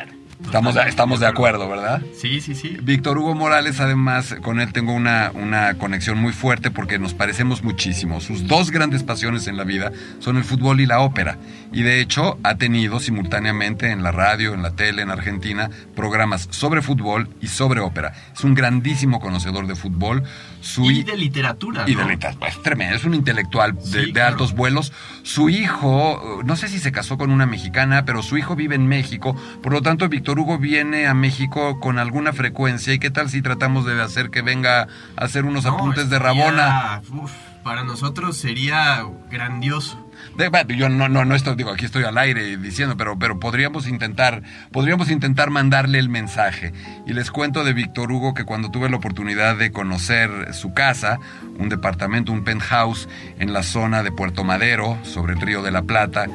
Estamos 0.44 0.76
de, 0.76 0.82
estamos 0.84 1.20
de 1.20 1.26
acuerdo, 1.28 1.68
¿verdad? 1.68 2.02
Sí, 2.16 2.42
sí, 2.42 2.54
sí. 2.54 2.78
Víctor 2.82 3.18
Hugo 3.18 3.34
Morales, 3.34 3.80
además, 3.80 4.36
con 4.44 4.60
él 4.60 4.72
tengo 4.72 4.94
una, 4.94 5.32
una 5.34 5.74
conexión 5.80 6.20
muy 6.20 6.32
fuerte 6.32 6.70
porque 6.72 7.00
nos 7.00 7.14
parecemos 7.14 7.64
muchísimo. 7.64 8.22
Sus 8.22 8.48
dos 8.48 8.70
grandes 8.72 9.04
pasiones 9.04 9.48
en 9.48 9.58
la 9.58 9.64
vida 9.64 9.92
son 10.20 10.38
el 10.38 10.44
fútbol 10.44 10.80
y 10.80 10.86
la 10.86 11.00
ópera. 11.00 11.38
Y 11.74 11.82
de 11.82 12.00
hecho 12.02 12.38
ha 12.44 12.56
tenido 12.56 13.00
simultáneamente 13.00 13.92
en 13.92 14.04
la 14.04 14.12
radio, 14.12 14.54
en 14.54 14.62
la 14.62 14.72
tele, 14.72 15.02
en 15.02 15.10
Argentina, 15.10 15.70
programas 15.96 16.48
sobre 16.52 16.82
fútbol 16.82 17.30
y 17.42 17.48
sobre 17.48 17.82
ópera. 17.82 18.14
Es 18.34 18.44
un 18.44 18.54
grandísimo 18.54 19.20
conocedor 19.20 19.66
de 19.68 19.76
fútbol. 19.76 20.24
Su 20.62 20.90
Y 20.90 21.04
de 21.04 21.18
literatura. 21.18 21.84
y 21.88 21.96
de 21.96 22.04
¿no? 22.04 22.10
literatura, 22.10 22.50
es 22.50 22.62
tremendo, 22.62 22.96
es 22.96 23.06
un 23.06 23.14
intelectual 23.14 23.76
de, 23.76 23.82
Sí, 23.84 23.98
de 24.08 24.12
claro. 24.14 24.34
altos 24.34 24.54
vuelos. 24.54 24.94
Su 25.24 25.50
hijo, 25.50 26.42
no 26.46 26.56
sé 26.56 26.68
si 26.68 26.80
se 26.80 26.92
casó 26.92 27.18
con 27.18 27.32
una 27.32 27.46
mexicana, 27.46 28.06
pero 28.06 28.22
su 28.22 28.38
hijo 28.38 28.56
vive 28.56 28.76
en 28.76 28.88
México. 28.88 29.36
Por 29.64 29.74
lo 29.74 29.82
tanto, 29.82 30.08
Víctor 30.10 30.27
Hugo 30.40 30.58
viene 30.58 31.08
a 31.08 31.14
México 31.14 31.80
con 31.80 32.00
alguna 32.00 32.34
frecuencia. 32.34 32.94
¿Y 32.94 33.00
qué 33.00 33.10
tal 33.12 33.30
si 33.30 33.42
tratamos 33.42 33.86
de 33.86 34.02
hacer 34.02 34.30
que 34.30 34.42
venga 34.42 34.88
a 35.16 35.24
hacer 35.26 35.46
unos 35.46 35.64
No, 35.66 35.76
apuntes 35.76 36.10
de 36.10 36.20
Rabona? 36.20 37.02
uf, 37.12 37.32
para 37.64 37.84
nosotros 37.84 38.38
sería 38.38 39.04
grandioso. 39.30 40.04
De- 40.38 40.50
bueno, 40.50 40.74
yo 40.74 40.90
no, 40.90 41.10
no, 41.10 41.26
no 41.26 41.36
estoy, 41.36 41.56
digo, 41.56 41.72
aquí 41.72 41.86
estoy 41.86 42.04
al 42.04 42.18
aire 42.18 42.58
diciendo, 42.58 42.96
pero, 42.98 43.18
pero 43.20 43.40
podríamos 43.40 43.88
intentar, 43.88 44.42
podríamos 44.72 45.10
intentar 45.12 45.50
mandarle 45.50 46.00
el 46.00 46.10
mensaje. 46.10 46.74
Y 47.06 47.14
les 47.14 47.30
cuento 47.32 47.64
de 47.64 47.74
Víctor 47.74 48.12
Hugo 48.12 48.34
que 48.34 48.44
cuando 48.46 48.70
tuve 48.72 48.90
la 48.90 48.98
oportunidad 48.98 49.56
de 49.58 49.72
conocer 49.72 50.54
su 50.54 50.74
casa, 50.74 51.20
un 51.60 51.70
departamento, 51.70 52.32
un 52.32 52.44
penthouse 52.44 53.08
en 53.40 53.54
la 53.54 53.64
zona 53.64 54.02
de 54.04 54.12
Puerto 54.12 54.44
Madero, 54.44 54.98
sobre 55.04 55.34
el 55.34 55.42
río 55.42 55.62
de 55.62 55.72
la 55.72 55.82
Plata, 55.84 56.26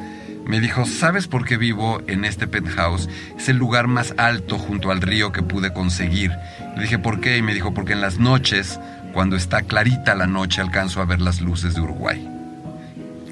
me 0.45 0.59
dijo, 0.59 0.85
¿sabes 0.85 1.27
por 1.27 1.45
qué 1.45 1.57
vivo 1.57 2.01
en 2.07 2.25
este 2.25 2.47
penthouse? 2.47 3.07
Es 3.37 3.49
el 3.49 3.57
lugar 3.57 3.87
más 3.87 4.13
alto 4.17 4.57
junto 4.59 4.91
al 4.91 5.01
río 5.01 5.31
que 5.31 5.41
pude 5.43 5.73
conseguir. 5.73 6.31
Le 6.75 6.83
dije, 6.83 6.99
¿por 6.99 7.19
qué? 7.21 7.37
Y 7.37 7.41
me 7.41 7.53
dijo, 7.53 7.73
porque 7.73 7.93
en 7.93 8.01
las 8.01 8.19
noches, 8.19 8.79
cuando 9.13 9.35
está 9.35 9.61
clarita 9.61 10.15
la 10.15 10.27
noche, 10.27 10.61
alcanzo 10.61 11.01
a 11.01 11.05
ver 11.05 11.21
las 11.21 11.39
luces 11.41 11.75
de 11.75 11.81
Uruguay. 11.81 12.27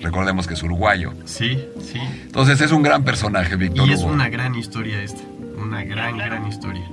Recordemos 0.02 0.47
que 0.47 0.56
es 0.56 0.63
uruguayo. 0.63 1.13
Sí, 1.26 1.63
sí. 1.80 2.00
Entonces 2.24 2.60
es 2.62 2.71
un 2.71 2.82
gran 2.82 3.04
personaje, 3.04 3.56
Víctor 3.56 3.88
Y 3.88 3.93
es 3.93 4.00
Hugo. 4.02 4.13
una 4.13 4.30
gran 4.30 4.56
historia 4.56 5.02
esta. 5.04 5.21
Una 5.62 5.84
gran, 5.84 6.17
gran 6.17 6.47
historia. 6.47 6.84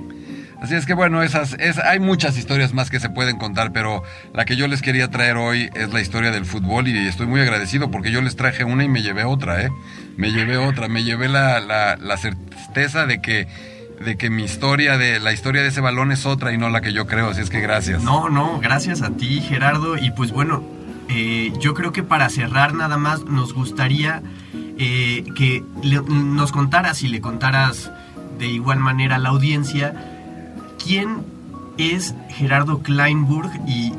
Así 0.61 0.75
es 0.75 0.85
que 0.85 0.93
bueno, 0.93 1.23
esas, 1.23 1.53
es, 1.59 1.77
hay 1.77 1.99
muchas 1.99 2.37
historias 2.37 2.73
más 2.73 2.89
que 2.89 2.99
se 2.99 3.09
pueden 3.09 3.37
contar, 3.37 3.71
pero 3.71 4.03
la 4.33 4.43
que 4.43 4.57
yo 4.57 4.67
les 4.67 4.81
quería 4.81 5.09
traer 5.09 5.37
hoy 5.37 5.69
es 5.73 5.93
la 5.93 6.01
historia 6.01 6.31
del 6.31 6.45
fútbol 6.45 6.87
y 6.89 7.07
estoy 7.07 7.27
muy 7.27 7.39
agradecido 7.39 7.89
porque 7.91 8.11
yo 8.11 8.21
les 8.21 8.35
traje 8.35 8.65
una 8.65 8.83
y 8.83 8.89
me 8.89 9.01
llevé 9.01 9.23
otra, 9.23 9.61
¿eh? 9.63 9.69
Me 10.17 10.31
llevé 10.31 10.57
otra, 10.57 10.89
me 10.89 11.03
llevé 11.05 11.29
la, 11.29 11.61
la, 11.61 11.95
la 11.95 12.17
certeza 12.17 13.05
de 13.05 13.21
que, 13.21 13.47
de 14.03 14.17
que 14.17 14.29
mi 14.29 14.43
historia, 14.43 14.97
de 14.97 15.21
la 15.21 15.31
historia 15.31 15.61
de 15.61 15.69
ese 15.69 15.79
balón 15.79 16.11
es 16.11 16.25
otra 16.25 16.51
y 16.51 16.57
no 16.57 16.69
la 16.69 16.81
que 16.81 16.91
yo 16.91 17.07
creo, 17.07 17.29
así 17.29 17.39
es 17.39 17.49
que 17.49 17.61
gracias. 17.61 18.03
No, 18.03 18.27
no, 18.29 18.59
gracias 18.59 19.01
a 19.01 19.11
ti, 19.11 19.39
Gerardo. 19.41 19.95
Y 19.97 20.11
pues 20.11 20.31
bueno, 20.31 20.61
eh, 21.07 21.53
yo 21.61 21.73
creo 21.73 21.93
que 21.93 22.03
para 22.03 22.29
cerrar 22.29 22.73
nada 22.73 22.97
más 22.97 23.23
nos 23.23 23.53
gustaría 23.53 24.21
eh, 24.77 25.23
que 25.35 25.63
le- 25.83 26.01
nos 26.01 26.51
contaras 26.51 27.01
y 27.03 27.07
le 27.07 27.21
contaras 27.21 27.91
de 28.37 28.47
igual 28.47 28.79
manera 28.79 29.15
a 29.15 29.19
la 29.19 29.29
audiencia 29.29 30.15
quién 30.83 31.23
es 31.77 32.15
Gerardo 32.29 32.81
Kleinburg 32.81 33.51
y, 33.67 33.93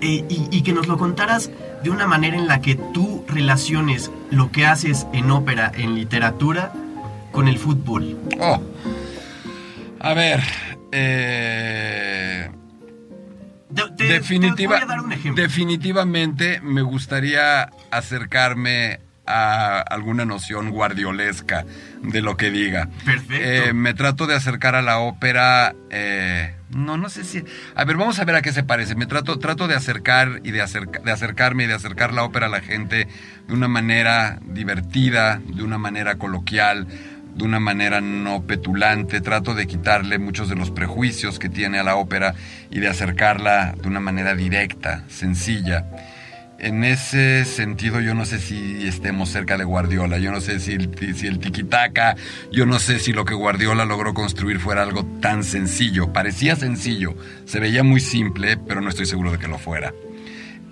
eh, 0.00 0.24
y, 0.28 0.48
y 0.50 0.62
que 0.62 0.72
nos 0.72 0.86
lo 0.86 0.96
contaras 0.96 1.50
de 1.82 1.90
una 1.90 2.06
manera 2.06 2.36
en 2.36 2.46
la 2.46 2.60
que 2.60 2.76
tú 2.76 3.24
relaciones 3.28 4.10
lo 4.30 4.50
que 4.50 4.64
haces 4.66 5.06
en 5.12 5.30
ópera, 5.30 5.70
en 5.74 5.94
literatura, 5.94 6.72
con 7.32 7.48
el 7.48 7.58
fútbol. 7.58 8.16
Oh. 8.40 8.62
A 10.00 10.14
ver, 10.14 10.40
eh, 10.92 12.50
Te- 13.74 13.82
te- 13.96 14.04
Definitiva- 14.04 14.54
te 14.56 14.66
voy 14.66 14.76
a 14.76 14.86
dar 14.86 15.00
un 15.00 15.12
ejemplo. 15.12 15.42
Definitivamente 15.42 16.60
me 16.62 16.82
gustaría 16.82 17.70
acercarme 17.90 19.00
a 19.26 19.80
alguna 19.80 20.24
noción 20.24 20.70
guardiolesca 20.70 21.64
de 22.02 22.20
lo 22.20 22.36
que 22.36 22.50
diga. 22.50 22.88
Perfecto. 23.04 23.34
Eh, 23.38 23.72
me 23.72 23.94
trato 23.94 24.26
de 24.26 24.34
acercar 24.34 24.74
a 24.74 24.82
la 24.82 24.98
ópera. 24.98 25.74
eh, 25.90 26.54
no, 26.70 26.96
no 26.96 27.08
sé 27.08 27.24
si. 27.24 27.42
A 27.74 27.84
ver, 27.84 27.96
vamos 27.96 28.18
a 28.18 28.24
ver 28.24 28.34
a 28.36 28.42
qué 28.42 28.52
se 28.52 28.62
parece. 28.64 28.94
Me 28.96 29.06
trato, 29.06 29.38
trato 29.38 29.68
de 29.68 29.74
acercar 29.76 30.40
y 30.44 30.50
de, 30.50 30.60
acerca- 30.60 31.00
de 31.00 31.12
acercarme 31.12 31.64
y 31.64 31.66
de 31.66 31.74
acercar 31.74 32.12
la 32.12 32.24
ópera 32.24 32.46
a 32.46 32.48
la 32.50 32.60
gente 32.60 33.06
de 33.46 33.54
una 33.54 33.68
manera 33.68 34.38
divertida, 34.42 35.40
de 35.46 35.62
una 35.62 35.78
manera 35.78 36.16
coloquial, 36.16 36.86
de 37.34 37.44
una 37.44 37.60
manera 37.60 38.00
no 38.00 38.42
petulante. 38.42 39.20
Trato 39.20 39.54
de 39.54 39.66
quitarle 39.66 40.18
muchos 40.18 40.48
de 40.48 40.56
los 40.56 40.70
prejuicios 40.70 41.38
que 41.38 41.48
tiene 41.48 41.78
a 41.78 41.84
la 41.84 41.96
ópera 41.96 42.34
y 42.70 42.80
de 42.80 42.88
acercarla 42.88 43.74
de 43.80 43.88
una 43.88 44.00
manera 44.00 44.34
directa, 44.34 45.04
sencilla. 45.08 45.86
En 46.64 46.82
ese 46.82 47.44
sentido, 47.44 48.00
yo 48.00 48.14
no 48.14 48.24
sé 48.24 48.38
si 48.40 48.88
estemos 48.88 49.28
cerca 49.28 49.58
de 49.58 49.64
Guardiola, 49.64 50.16
yo 50.16 50.32
no 50.32 50.40
sé 50.40 50.60
si 50.60 50.72
el, 50.72 50.90
si 51.14 51.26
el 51.26 51.38
tiquitaca, 51.38 52.16
yo 52.50 52.64
no 52.64 52.78
sé 52.78 52.98
si 53.00 53.12
lo 53.12 53.26
que 53.26 53.34
Guardiola 53.34 53.84
logró 53.84 54.14
construir 54.14 54.58
fuera 54.60 54.82
algo 54.82 55.04
tan 55.20 55.44
sencillo. 55.44 56.10
Parecía 56.14 56.56
sencillo, 56.56 57.14
se 57.44 57.60
veía 57.60 57.82
muy 57.84 58.00
simple, 58.00 58.56
pero 58.56 58.80
no 58.80 58.88
estoy 58.88 59.04
seguro 59.04 59.30
de 59.30 59.38
que 59.38 59.46
lo 59.46 59.58
fuera. 59.58 59.92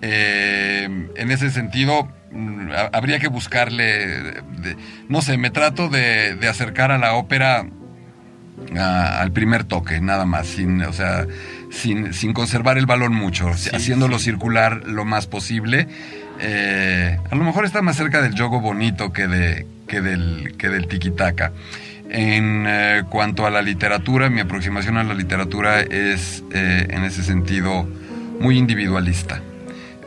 Eh, 0.00 0.88
en 1.14 1.30
ese 1.30 1.50
sentido, 1.50 2.08
mm, 2.30 2.70
ha- 2.72 2.90
habría 2.96 3.18
que 3.18 3.28
buscarle, 3.28 3.84
de- 4.62 4.76
no 5.10 5.20
sé, 5.20 5.36
me 5.36 5.50
trato 5.50 5.90
de, 5.90 6.38
acercar 6.48 6.90
a 6.90 6.96
la 6.96 7.12
ópera 7.14 7.66
al 8.74 9.32
primer 9.32 9.64
toque, 9.64 10.00
nada 10.00 10.24
más, 10.24 10.46
sin, 10.46 10.80
o 10.82 10.92
sea, 10.94 11.26
sin, 11.72 12.12
sin 12.12 12.32
conservar 12.32 12.78
el 12.78 12.86
balón 12.86 13.14
mucho, 13.14 13.48
haciéndolo 13.48 14.18
circular 14.18 14.82
lo 14.86 15.04
más 15.04 15.26
posible. 15.26 15.88
Eh, 16.40 17.18
a 17.30 17.34
lo 17.34 17.44
mejor 17.44 17.64
está 17.64 17.82
más 17.82 17.96
cerca 17.96 18.20
del 18.20 18.34
yogo 18.34 18.60
bonito 18.60 19.12
que, 19.12 19.26
de, 19.26 19.66
que 19.88 20.00
del, 20.00 20.54
que 20.58 20.68
del 20.68 20.86
tiquitaca. 20.86 21.52
En 22.10 22.66
eh, 22.68 23.04
cuanto 23.08 23.46
a 23.46 23.50
la 23.50 23.62
literatura, 23.62 24.28
mi 24.28 24.40
aproximación 24.40 24.98
a 24.98 25.04
la 25.04 25.14
literatura 25.14 25.80
es 25.80 26.44
eh, 26.52 26.86
en 26.90 27.04
ese 27.04 27.22
sentido 27.22 27.88
muy 28.38 28.58
individualista. 28.58 29.40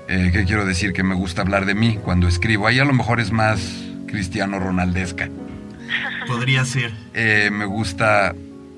Eh, 0.08 0.30
¿Qué 0.32 0.44
quiero 0.46 0.66
decir? 0.66 0.94
Que 0.94 1.02
me 1.02 1.16
gusta 1.16 1.42
hablar 1.42 1.66
de 1.66 1.74
mí 1.74 1.98
cuando 2.04 2.28
escribo. 2.28 2.68
Ahí 2.68 2.78
a 2.78 2.86
lo 2.86 2.94
mejor 2.94 3.20
es 3.20 3.32
más 3.32 3.60
cristiano 4.06 4.60
ronaldesca. 4.60 5.30
Podría 6.28 6.64
ser. 6.64 6.92
Eh, 7.16 7.50
me 7.52 7.66
gusta 7.66 8.36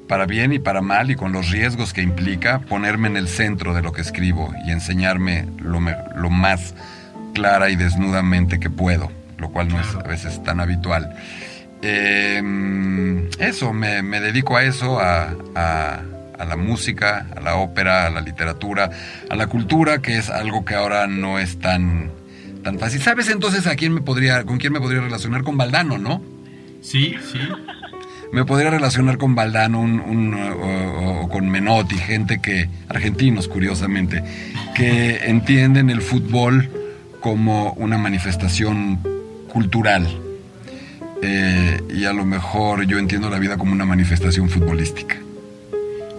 para 0.08 0.26
bien 0.26 0.54
y 0.54 0.60
para 0.60 0.82
mal 0.82 1.12
y 1.12 1.16
con 1.16 1.32
los 1.34 1.50
riesgos 1.52 1.94
que 1.94 2.02
implica 2.02 2.60
ponerme 2.60 3.08
en 3.10 3.18
el 3.18 3.28
centro 3.28 3.74
de 3.74 3.82
lo 3.82 3.92
que 3.92 4.02
escribo 4.02 4.54
y 4.66 4.72
enseñarme 4.72 5.46
lo, 5.60 5.80
me- 5.80 5.96
lo 6.16 6.30
más 6.30 6.74
clara 7.34 7.70
y 7.70 7.76
desnudamente 7.76 8.60
que 8.60 8.70
puedo, 8.70 9.12
lo 9.38 9.50
cual 9.50 9.68
no 9.70 9.80
es 9.80 9.88
a 9.96 10.04
veces 10.08 10.42
tan 10.44 10.60
habitual. 10.60 11.16
Eh, 11.82 12.42
eso, 13.40 13.74
me, 13.74 14.02
me 14.02 14.20
dedico 14.20 14.58
a 14.58 14.64
eso, 14.64 15.00
a, 15.00 15.36
a- 15.56 16.02
a 16.40 16.46
la 16.46 16.56
música, 16.56 17.26
a 17.36 17.40
la 17.40 17.56
ópera, 17.56 18.06
a 18.06 18.10
la 18.12 18.22
literatura, 18.22 18.92
a 19.30 19.36
la 19.36 19.48
cultura, 19.48 20.02
que 20.04 20.18
es 20.18 20.30
algo 20.30 20.66
que 20.66 20.76
ahora 20.76 21.08
no 21.08 21.40
es 21.40 21.60
tan, 21.60 22.12
tan 22.64 22.78
fácil. 22.78 23.02
¿Sabes 23.02 23.28
entonces 23.30 23.66
a 23.66 23.76
quién 23.76 23.92
me 23.94 24.02
podría, 24.02 24.44
con 24.44 24.60
quién 24.60 24.72
me 24.72 24.80
podría 24.80 25.02
relacionar? 25.02 25.42
Con 25.44 25.58
Valdano, 25.58 25.98
¿no? 25.98 26.22
Sí, 26.84 27.16
sí. 27.32 27.40
Me 28.32 28.44
podría 28.46 28.70
relacionar 28.70 29.18
con 29.18 29.36
Valdano 29.36 29.80
un- 29.80 30.00
un, 30.00 30.34
o, 30.34 30.56
o- 30.56 31.22
o 31.24 31.30
con 31.30 31.50
Menotti, 31.50 31.98
gente 31.98 32.40
que, 32.42 32.70
argentinos 32.90 33.48
curiosamente, 33.48 34.24
que 34.76 35.30
entienden 35.30 35.90
el 35.90 36.02
fútbol 36.02 36.70
como 37.22 37.72
una 37.74 37.98
manifestación 37.98 39.00
cultural. 39.52 40.08
Eh, 41.24 41.82
y 41.94 42.06
a 42.06 42.14
lo 42.14 42.26
mejor 42.26 42.86
yo 42.86 43.00
entiendo 43.00 43.30
la 43.30 43.40
vida 43.40 43.58
como 43.58 43.72
una 43.72 43.86
manifestación 43.86 44.50
futbolística. 44.50 45.16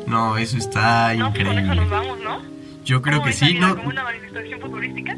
No, 0.06 0.36
eso 0.38 0.56
está 0.56 1.14
No, 1.14 1.30
pues 1.32 1.44
con 1.44 1.52
eso 1.52 1.60
increíble. 1.60 1.74
nos 1.82 1.90
vamos, 1.90 2.18
¿no? 2.24 2.42
Yo 2.84 3.02
creo 3.02 3.18
¿Cómo 3.18 3.26
que 3.26 3.32
sí. 3.34 3.52
vida 3.52 3.68
No, 3.68 3.76
¿Como 3.76 3.88
una 3.90 4.02
manifestación 4.02 4.60
futbolística? 4.60 5.14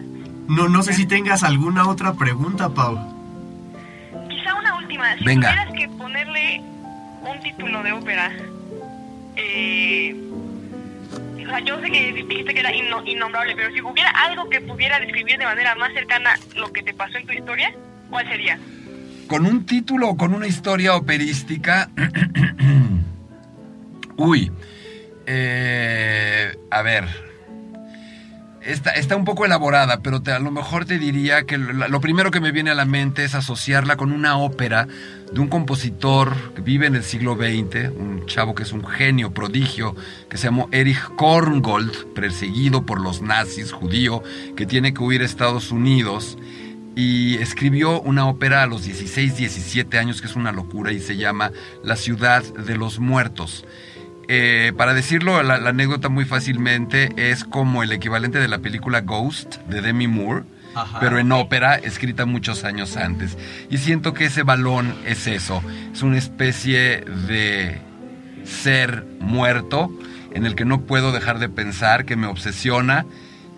no, 0.48 0.68
no 0.68 0.83
sé 0.83 0.92
si 0.92 1.07
tengas 1.07 1.44
alguna 1.44 1.88
otra 1.88 2.12
pregunta, 2.14 2.68
Pau. 2.68 2.98
Quizá 4.29 4.55
una 4.59 4.76
última. 4.76 5.16
Si 5.16 5.24
Venga. 5.24 5.50
tuvieras 5.53 5.72
que 5.79 5.88
ponerle 5.96 6.61
un 7.22 7.40
título 7.40 7.83
de 7.83 7.92
ópera, 7.92 8.33
eh, 9.37 10.14
o 11.37 11.50
sea, 11.50 11.61
yo 11.61 11.80
sé 11.80 11.90
que 11.90 12.12
dijiste 12.12 12.54
que 12.54 12.61
era 12.61 12.72
inno- 12.72 13.02
innombrable, 13.06 13.54
pero 13.56 13.72
si 13.72 13.80
hubiera 13.80 14.11
algo 14.11 14.48
que 14.48 14.61
pudiera 14.61 15.00
describir 15.00 15.38
de 15.38 15.44
manera 15.44 15.74
más 15.74 15.92
cercana 15.92 16.35
lo 16.56 16.72
que 16.72 16.83
te 16.83 16.94
pasó 16.94 17.18
en 17.18 17.26
tu 17.26 17.33
historia, 17.33 17.72
¿cuál 18.11 18.28
sería? 18.28 18.59
con 19.28 19.46
un 19.46 19.64
título 19.64 20.09
o 20.09 20.16
con 20.16 20.35
una 20.35 20.48
historia 20.48 20.96
operística. 20.96 21.88
Uy, 24.16 24.50
eh, 25.26 26.52
a 26.68 26.83
ver, 26.83 27.04
Está, 28.70 28.90
está, 28.92 29.16
un 29.16 29.24
poco 29.24 29.44
elaborada, 29.44 30.00
pero 30.00 30.22
a 30.24 30.38
lo 30.38 30.52
mejor 30.52 30.85
te 30.85 30.98
diría 30.98 31.42
que 31.42 31.59
lo, 31.59 31.88
lo, 31.88 32.00
primero 32.00 32.30
que 32.30 32.40
me 32.40 32.52
viene 32.52 32.70
a 32.70 32.74
la 32.74 32.85
mente 32.85 33.24
es 33.24 33.35
asociarla 33.35 33.96
con 33.96 34.12
una 34.12 34.37
ópera 34.38 34.87
de 35.33 35.40
un 35.40 35.48
compositor 35.48 36.54
que 36.54 36.61
vive 36.61 36.87
en 36.87 36.94
el 36.94 37.02
siglo 37.02 37.35
XX, 37.35 37.90
un 37.96 38.26
chavo 38.26 38.54
que 38.54 38.62
es 38.62 38.72
un 38.72 38.87
genio, 38.87 39.35
prodigio, 39.35 39.96
que 40.28 40.37
se 40.37 40.44
llamó 40.44 40.68
Erich 40.70 41.02
Korngold, 41.16 42.12
perseguido 42.14 42.87
por 42.87 43.00
los 43.00 43.22
nazis, 43.22 43.72
judío, 43.72 44.22
que 44.56 44.66
tiene 44.66 44.94
que 44.94 45.02
huir 45.02 45.22
a 45.22 45.24
Estados 45.24 45.72
Unidos 45.72 46.38
y 46.94 47.38
escribió 47.38 48.00
una 48.00 48.26
ópera 48.28 48.62
a 48.62 48.66
los 48.66 48.85
16, 48.85 49.37
17 49.37 49.98
años, 49.98 50.20
que 50.20 50.26
es 50.26 50.37
una 50.37 50.52
locura, 50.52 50.92
y 50.92 51.00
se 51.00 51.16
llama 51.16 51.52
La 51.83 51.96
ciudad 51.96 52.42
de 52.42 52.76
los 52.76 52.98
muertos. 52.98 53.64
Eh, 54.33 54.73
para 54.77 54.95
decirlo, 54.95 55.43
la, 55.43 55.59
la, 55.59 55.71
anécdota 55.71 56.09
muy 56.09 56.25
fácilmente 56.25 57.09
es 57.16 57.43
como 57.43 57.83
el 57.83 57.90
equivalente 57.90 58.38
de 58.38 58.47
la 58.47 58.61
película 58.61 59.01
Ghost 59.01 59.57
de 59.62 59.83
Demi 59.83 60.07
Moore, 60.07 60.45
Ajá. 60.77 61.01
pero 61.01 61.19
en 61.19 61.33
ópera, 61.33 61.75
escrita 61.75 62.27
muchos 62.27 62.62
años 62.62 62.97
antes. 62.97 63.37
Y 63.71 63.79
siento 63.79 64.14
que 64.14 64.27
ese 64.27 64.45
balón 64.45 64.95
es 65.05 65.27
eso, 65.27 65.64
es 65.93 66.03
una 66.03 66.16
especie 66.16 67.01
de 67.01 67.81
ser 68.45 69.05
muerto 69.19 69.90
en 70.33 70.47
el 70.47 70.55
que 70.55 70.64
no 70.64 70.83
puedo 70.83 71.11
dejar 71.11 71.40
de 71.40 71.49
pensar, 71.49 72.05
que 72.05 72.14
me 72.14 72.29
obsesiona 72.29 73.07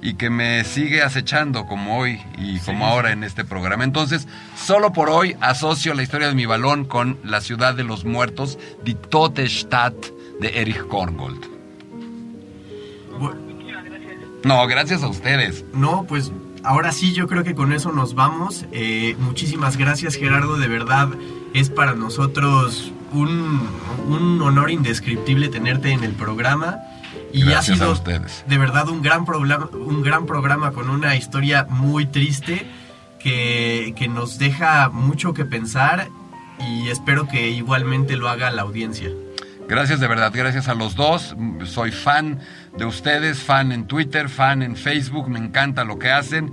y 0.00 0.14
que 0.14 0.30
me 0.30 0.64
sigue 0.64 1.02
acechando 1.02 1.66
como 1.66 1.98
hoy 1.98 2.18
y 2.38 2.60
sí. 2.60 2.64
como 2.64 2.86
ahora 2.86 3.12
en 3.12 3.24
este 3.24 3.44
programa. 3.44 3.84
Entonces, 3.84 4.26
solo 4.56 4.94
por 4.94 5.10
hoy 5.10 5.36
asocio 5.42 5.92
la 5.92 6.02
historia 6.02 6.28
de 6.28 6.34
mi 6.34 6.46
balón 6.46 6.86
con 6.86 7.18
la 7.24 7.42
ciudad 7.42 7.74
de 7.74 7.84
los 7.84 8.06
muertos, 8.06 8.58
Die 8.86 8.94
Tote 8.94 9.46
Stadt 9.46 10.21
de 10.40 10.60
Erich 10.60 10.86
Korngold. 10.86 11.46
Bueno, 13.18 13.40
no, 14.44 14.66
gracias 14.66 15.02
a 15.02 15.08
ustedes. 15.08 15.64
No, 15.72 16.04
pues 16.08 16.32
ahora 16.64 16.92
sí, 16.92 17.12
yo 17.12 17.28
creo 17.28 17.44
que 17.44 17.54
con 17.54 17.72
eso 17.72 17.92
nos 17.92 18.14
vamos. 18.14 18.66
Eh, 18.72 19.16
muchísimas 19.20 19.76
gracias, 19.76 20.16
Gerardo. 20.16 20.56
De 20.56 20.68
verdad, 20.68 21.08
es 21.54 21.70
para 21.70 21.94
nosotros 21.94 22.92
un, 23.12 23.68
un 24.08 24.42
honor 24.42 24.70
indescriptible 24.70 25.48
tenerte 25.48 25.92
en 25.92 26.02
el 26.04 26.12
programa. 26.12 26.78
Y 27.32 27.42
gracias 27.42 27.70
ha 27.70 27.74
sido 27.74 27.86
a 27.88 27.92
ustedes. 27.92 28.44
de 28.46 28.58
verdad 28.58 28.88
un 28.88 29.00
gran, 29.00 29.24
programa, 29.24 29.68
un 29.72 30.02
gran 30.02 30.26
programa 30.26 30.72
con 30.72 30.90
una 30.90 31.16
historia 31.16 31.66
muy 31.70 32.04
triste 32.06 32.66
que, 33.18 33.94
que 33.96 34.08
nos 34.08 34.38
deja 34.38 34.90
mucho 34.90 35.32
que 35.32 35.46
pensar 35.46 36.08
y 36.60 36.88
espero 36.88 37.28
que 37.28 37.48
igualmente 37.48 38.16
lo 38.16 38.28
haga 38.28 38.50
la 38.50 38.62
audiencia. 38.62 39.10
Gracias 39.72 40.00
de 40.00 40.06
verdad, 40.06 40.30
gracias 40.34 40.68
a 40.68 40.74
los 40.74 40.96
dos. 40.96 41.34
Soy 41.64 41.92
fan 41.92 42.40
de 42.76 42.84
ustedes, 42.84 43.38
fan 43.42 43.72
en 43.72 43.86
Twitter, 43.86 44.28
fan 44.28 44.62
en 44.62 44.76
Facebook, 44.76 45.30
me 45.30 45.38
encanta 45.38 45.84
lo 45.84 45.98
que 45.98 46.10
hacen. 46.10 46.52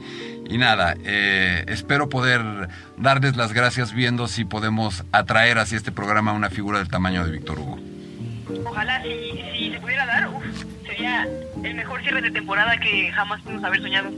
Y 0.50 0.58
nada, 0.58 0.96
eh, 1.04 1.66
espero 1.68 2.08
poder 2.08 2.70
darles 2.96 3.36
las 3.36 3.52
gracias 3.52 3.92
viendo 3.92 4.30
si 4.30 4.46
podemos 4.46 5.04
atraer 5.12 5.58
hacia 5.58 5.76
este 5.76 5.92
programa 5.92 6.32
una 6.32 6.50
figura 6.50 6.80
del 6.80 6.88
tamaño 6.88 7.26
de 7.26 7.32
Víctor 7.32 7.60
Hugo. 7.60 7.78
Ojalá 8.66 9.04
si, 9.04 9.10
si 9.52 9.72
se 9.74 9.82
pudiera 9.82 10.06
dar, 10.06 10.30
uf, 10.30 10.46
sería 10.88 11.28
el 11.62 11.76
mejor 11.76 12.02
cierre 12.02 12.22
de 12.22 12.32
temporada 12.32 12.78
que 12.78 13.12
jamás 13.12 13.42
pudimos 13.42 13.66
haber 13.66 13.82
soñado. 13.82 14.12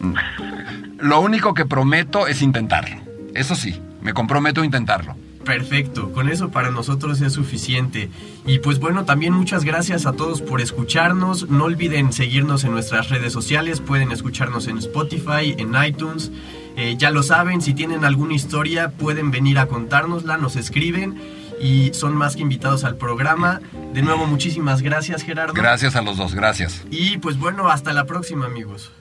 Lo 1.00 1.22
único 1.22 1.56
que 1.56 1.66
prometo 1.66 2.28
es 2.28 2.44
intentarlo. 2.44 2.98
Eso 3.34 3.56
sí, 3.56 3.82
me 4.00 4.14
comprometo 4.14 4.62
a 4.62 4.66
intentarlo. 4.66 5.16
Perfecto, 5.46 6.12
con 6.12 6.30
eso 6.30 6.50
para 6.50 6.72
nosotros 6.72 7.20
es 7.22 7.34
suficiente. 7.34 8.10
Y 8.46 8.60
pues 8.60 8.80
bueno, 8.80 9.06
también 9.06 9.34
muchas 9.34 9.64
gracias 9.64 10.06
a 10.06 10.14
todos 10.14 10.42
por 10.42 10.62
escucharnos. 10.62 11.50
No 11.50 11.66
olviden 11.66 12.14
seguirnos 12.14 12.64
en 12.64 12.72
nuestras 12.72 13.10
redes 13.10 13.34
sociales, 13.34 13.82
pueden 13.82 14.12
escucharnos 14.12 14.68
en 14.68 14.78
Spotify, 14.78 15.56
en 15.58 15.74
iTunes. 15.84 16.32
Eh, 16.78 16.96
ya 16.98 17.10
lo 17.10 17.24
saben, 17.24 17.62
si 17.62 17.74
tienen 17.74 18.06
alguna 18.06 18.34
historia 18.34 18.92
pueden 18.92 19.32
venir 19.32 19.60
a 19.60 19.68
contárnosla, 19.68 20.38
nos 20.38 20.56
escriben 20.56 21.20
y 21.60 21.94
son 21.94 22.16
más 22.16 22.36
que 22.36 22.42
invitados 22.42 22.84
al 22.84 22.96
programa. 22.96 23.62
De 23.94 24.02
nuevo, 24.02 24.26
muchísimas 24.26 24.82
gracias 24.82 25.24
Gerardo. 25.24 25.54
Gracias 25.54 25.96
a 25.96 26.02
los 26.02 26.18
dos, 26.18 26.34
gracias. 26.34 26.84
Y 26.90 27.18
pues 27.18 27.38
bueno, 27.38 27.70
hasta 27.70 27.94
la 27.94 28.06
próxima 28.06 28.46
amigos. 28.46 28.92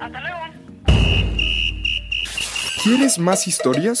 Hasta 0.00 0.20
luego. 0.20 0.36
¿Quieres 2.82 3.18
más 3.18 3.48
historias? 3.48 4.00